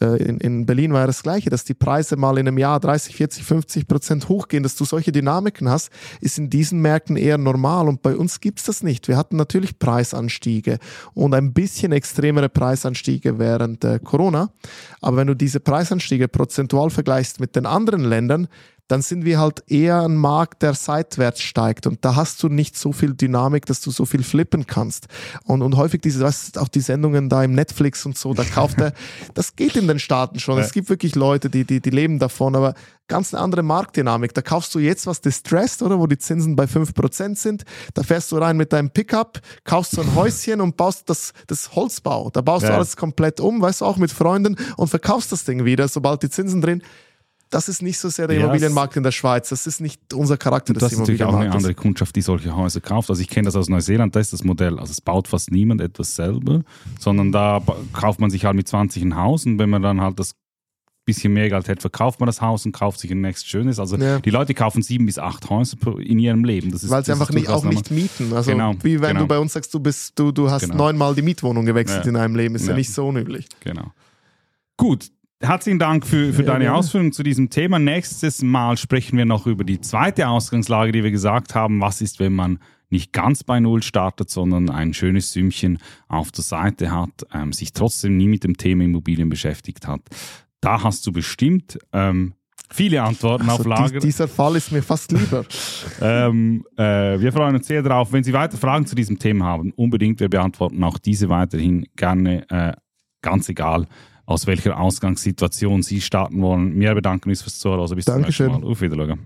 in, 0.00 0.38
in 0.38 0.66
Berlin 0.66 0.92
war 0.92 1.06
das 1.06 1.22
Gleiche, 1.22 1.50
dass 1.50 1.64
die 1.64 1.74
Preise 1.74 2.16
mal 2.16 2.36
in 2.38 2.48
einem 2.48 2.58
Jahr 2.58 2.80
30, 2.80 3.14
40, 3.14 3.44
50 3.44 3.88
Prozent 3.88 4.28
hochgehen, 4.28 4.62
dass 4.62 4.74
du 4.74 4.84
solche 4.84 5.12
Dynamiken 5.12 5.68
hast, 5.68 5.90
ist 6.20 6.36
in 6.36 6.50
diesen 6.50 6.80
Märkten 6.80 7.16
eher 7.16 7.38
normal 7.38 7.88
und 7.88 8.02
bei 8.02 8.16
uns 8.16 8.40
gibt 8.40 8.58
es 8.58 8.66
das 8.66 8.82
nicht. 8.82 9.06
Wir 9.06 9.16
hatten 9.16 9.36
natürlich 9.36 9.78
Preisanstiege 9.78 10.78
und 11.14 11.32
ein 11.34 11.52
bisschen 11.52 11.92
extremere 11.92 12.48
Preisanstiege 12.48 13.38
während 13.38 13.84
äh, 13.84 14.00
Corona, 14.02 14.50
aber 15.00 15.18
wenn 15.18 15.28
du 15.28 15.34
diese 15.34 15.60
Preisanstiege 15.60 16.26
prozentual 16.26 16.90
vergleichst 16.90 17.38
mit 17.38 17.54
den 17.54 17.66
anderen 17.66 18.02
Ländern, 18.02 18.48
dann 18.88 19.00
sind 19.00 19.24
wir 19.24 19.38
halt 19.38 19.62
eher 19.66 20.02
ein 20.02 20.16
Markt, 20.16 20.62
der 20.62 20.74
seitwärts 20.74 21.40
steigt. 21.40 21.86
Und 21.86 22.04
da 22.04 22.16
hast 22.16 22.42
du 22.42 22.48
nicht 22.48 22.76
so 22.76 22.92
viel 22.92 23.14
Dynamik, 23.14 23.64
dass 23.64 23.80
du 23.80 23.90
so 23.90 24.04
viel 24.04 24.22
flippen 24.22 24.66
kannst. 24.66 25.06
Und, 25.44 25.62
und 25.62 25.76
häufig 25.76 26.02
diese, 26.02 26.22
weißt, 26.22 26.58
auch 26.58 26.68
die 26.68 26.80
Sendungen 26.80 27.30
da 27.30 27.42
im 27.42 27.52
Netflix 27.52 28.04
und 28.04 28.18
so, 28.18 28.34
da 28.34 28.44
kauft 28.44 28.78
er, 28.80 28.92
das 29.34 29.56
geht 29.56 29.76
in 29.76 29.88
den 29.88 29.98
Staaten 29.98 30.38
schon. 30.38 30.58
Ja. 30.58 30.64
Es 30.64 30.72
gibt 30.72 30.90
wirklich 30.90 31.14
Leute, 31.14 31.48
die, 31.48 31.64
die, 31.64 31.80
die 31.80 31.90
leben 31.90 32.18
davon, 32.18 32.54
aber 32.54 32.74
ganz 33.08 33.32
eine 33.32 33.42
andere 33.42 33.62
Marktdynamik. 33.62 34.34
Da 34.34 34.42
kaufst 34.42 34.74
du 34.74 34.78
jetzt 34.78 35.06
was 35.06 35.22
distressed, 35.22 35.82
oder? 35.82 35.98
Wo 35.98 36.06
die 36.06 36.18
Zinsen 36.18 36.54
bei 36.54 36.64
5% 36.64 37.36
sind. 37.36 37.64
Da 37.94 38.02
fährst 38.02 38.32
du 38.32 38.36
rein 38.36 38.56
mit 38.58 38.72
deinem 38.74 38.90
Pickup, 38.90 39.40
kaufst 39.64 39.92
so 39.92 40.02
ein 40.02 40.14
Häuschen 40.14 40.60
und 40.60 40.76
baust 40.76 41.08
das, 41.08 41.32
das 41.46 41.74
Holzbau. 41.74 42.28
Da 42.30 42.42
baust 42.42 42.64
ja. 42.64 42.70
du 42.70 42.76
alles 42.76 42.96
komplett 42.96 43.40
um, 43.40 43.62
weißt 43.62 43.80
du, 43.80 43.86
auch 43.86 43.96
mit 43.96 44.10
Freunden 44.10 44.56
und 44.76 44.88
verkaufst 44.88 45.32
das 45.32 45.44
Ding 45.44 45.64
wieder, 45.64 45.88
sobald 45.88 46.22
die 46.22 46.28
Zinsen 46.28 46.60
drin 46.60 46.82
das 47.54 47.68
ist 47.68 47.82
nicht 47.82 47.98
so 47.98 48.08
sehr 48.08 48.26
der 48.26 48.36
ja, 48.36 48.44
Immobilienmarkt 48.44 48.96
in 48.96 49.04
der 49.04 49.12
Schweiz. 49.12 49.48
Das 49.50 49.68
ist 49.68 49.80
nicht 49.80 50.12
unser 50.12 50.36
Charakter 50.36 50.72
des 50.72 50.80
Das 50.80 50.92
ist 50.92 50.98
natürlich 50.98 51.22
auch 51.22 51.34
eine 51.34 51.52
andere 51.52 51.74
Kundschaft, 51.74 52.16
die 52.16 52.20
solche 52.20 52.56
Häuser 52.56 52.80
kauft. 52.80 53.10
Also 53.10 53.22
ich 53.22 53.28
kenne 53.28 53.44
das 53.44 53.54
aus 53.54 53.68
Neuseeland, 53.68 54.16
da 54.16 54.20
ist 54.20 54.32
das 54.32 54.42
Modell. 54.42 54.80
Also 54.80 54.90
es 54.90 55.00
baut 55.00 55.28
fast 55.28 55.52
niemand 55.52 55.80
etwas 55.80 56.16
selber, 56.16 56.62
sondern 56.98 57.30
da 57.30 57.62
kauft 57.92 58.18
man 58.18 58.30
sich 58.30 58.44
halt 58.44 58.56
mit 58.56 58.66
20 58.66 59.04
ein 59.04 59.16
Haus 59.16 59.46
und 59.46 59.60
wenn 59.60 59.70
man 59.70 59.82
dann 59.82 60.00
halt 60.00 60.18
das 60.18 60.34
bisschen 61.04 61.34
mehr 61.34 61.48
Geld 61.50 61.68
hat, 61.68 61.80
verkauft 61.80 62.18
man 62.18 62.26
das 62.26 62.40
Haus 62.40 62.64
und 62.64 62.72
kauft 62.72 62.98
sich 62.98 63.10
ein 63.10 63.20
nächstes 63.20 63.48
schönes. 63.48 63.78
Also 63.78 63.96
ja. 63.98 64.18
die 64.18 64.30
Leute 64.30 64.54
kaufen 64.54 64.82
sieben 64.82 65.06
bis 65.06 65.18
acht 65.18 65.48
Häuser 65.50 65.76
in 65.98 66.18
ihrem 66.18 66.44
Leben. 66.44 66.72
Das 66.72 66.82
ist, 66.82 66.90
Weil 66.90 67.04
sie 67.04 67.12
einfach 67.12 67.30
nicht, 67.30 67.48
auch 67.50 67.62
nicht 67.62 67.90
mieten. 67.90 68.32
Also 68.32 68.50
genau, 68.50 68.74
wie 68.82 69.00
wenn 69.00 69.10
genau. 69.10 69.20
du 69.20 69.26
bei 69.26 69.38
uns 69.38 69.52
sagst, 69.52 69.72
du 69.74 69.80
bist, 69.80 70.18
du, 70.18 70.32
du 70.32 70.50
hast 70.50 70.62
genau. 70.62 70.76
neunmal 70.76 71.14
die 71.14 71.22
Mietwohnung 71.22 71.66
gewechselt 71.66 72.04
ja. 72.04 72.10
in 72.10 72.16
einem 72.16 72.34
Leben, 72.34 72.54
ist 72.54 72.62
ja, 72.62 72.70
ja 72.70 72.76
nicht 72.76 72.92
so 72.92 73.06
unüblich. 73.06 73.46
Genau. 73.60 73.92
Gut, 74.76 75.10
Herzlichen 75.44 75.78
Dank 75.78 76.06
für, 76.06 76.32
für 76.32 76.42
deine 76.42 76.72
Ausführungen 76.72 77.12
zu 77.12 77.22
diesem 77.22 77.50
Thema. 77.50 77.78
Nächstes 77.78 78.40
Mal 78.40 78.78
sprechen 78.78 79.18
wir 79.18 79.26
noch 79.26 79.46
über 79.46 79.62
die 79.62 79.78
zweite 79.78 80.28
Ausgangslage, 80.28 80.90
die 80.90 81.04
wir 81.04 81.10
gesagt 81.10 81.54
haben. 81.54 81.82
Was 81.82 82.00
ist, 82.00 82.18
wenn 82.18 82.32
man 82.32 82.60
nicht 82.88 83.12
ganz 83.12 83.44
bei 83.44 83.60
Null 83.60 83.82
startet, 83.82 84.30
sondern 84.30 84.70
ein 84.70 84.94
schönes 84.94 85.32
Sümmchen 85.32 85.78
auf 86.08 86.32
der 86.32 86.44
Seite 86.44 86.90
hat, 86.90 87.26
ähm, 87.34 87.52
sich 87.52 87.74
trotzdem 87.74 88.16
nie 88.16 88.26
mit 88.26 88.42
dem 88.42 88.56
Thema 88.56 88.84
Immobilien 88.84 89.28
beschäftigt 89.28 89.86
hat. 89.86 90.00
Da 90.62 90.82
hast 90.82 91.06
du 91.06 91.12
bestimmt 91.12 91.78
ähm, 91.92 92.32
viele 92.70 93.02
Antworten 93.02 93.50
also 93.50 93.64
auf 93.64 93.66
Lager. 93.66 93.98
Die, 93.98 94.06
dieser 94.06 94.28
Fall 94.28 94.56
ist 94.56 94.72
mir 94.72 94.82
fast 94.82 95.12
lieber. 95.12 95.44
ähm, 96.00 96.64
äh, 96.78 97.20
wir 97.20 97.32
freuen 97.32 97.56
uns 97.56 97.66
sehr 97.66 97.82
darauf. 97.82 98.12
Wenn 98.12 98.24
Sie 98.24 98.32
weitere 98.32 98.58
Fragen 98.58 98.86
zu 98.86 98.94
diesem 98.94 99.18
Thema 99.18 99.44
haben, 99.44 99.72
unbedingt. 99.72 100.20
Wir 100.20 100.30
beantworten 100.30 100.82
auch 100.84 100.96
diese 100.96 101.28
weiterhin 101.28 101.86
gerne, 101.96 102.48
äh, 102.48 102.72
ganz 103.20 103.50
egal 103.50 103.86
aus 104.26 104.46
welcher 104.46 104.78
Ausgangssituation 104.78 105.82
Sie 105.82 106.00
starten 106.00 106.40
wollen. 106.42 106.78
Wir 106.78 106.94
bedanken 106.94 107.28
uns 107.30 107.42
fürs 107.42 107.58
Zuhören. 107.58 107.80
Also 107.80 107.94
bis 107.94 108.04
Dankeschön. 108.06 108.52
zum 108.52 108.62
nächsten 108.62 108.66
Mal. 108.66 108.72
Auf 108.72 108.80
Wiedersehen. 108.80 109.18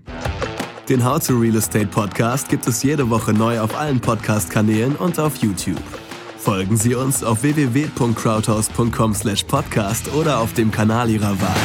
Den 0.89 1.05
How 1.05 1.25
to 1.25 1.37
Real 1.37 1.55
Estate 1.55 1.87
Podcast 1.87 2.49
gibt 2.49 2.67
es 2.67 2.83
jede 2.83 3.09
Woche 3.09 3.31
neu 3.31 3.59
auf 3.59 3.77
allen 3.77 3.99
Podcast-Kanälen 3.99 4.95
und 4.95 5.19
auf 5.19 5.35
YouTube. 5.37 5.81
Folgen 6.37 6.77
Sie 6.77 6.95
uns 6.95 7.23
auf 7.23 7.43
www.crowdhouse.com/podcast 7.43 10.13
oder 10.15 10.39
auf 10.39 10.53
dem 10.53 10.71
Kanal 10.71 11.09
Ihrer 11.09 11.39
Wahl. 11.39 11.55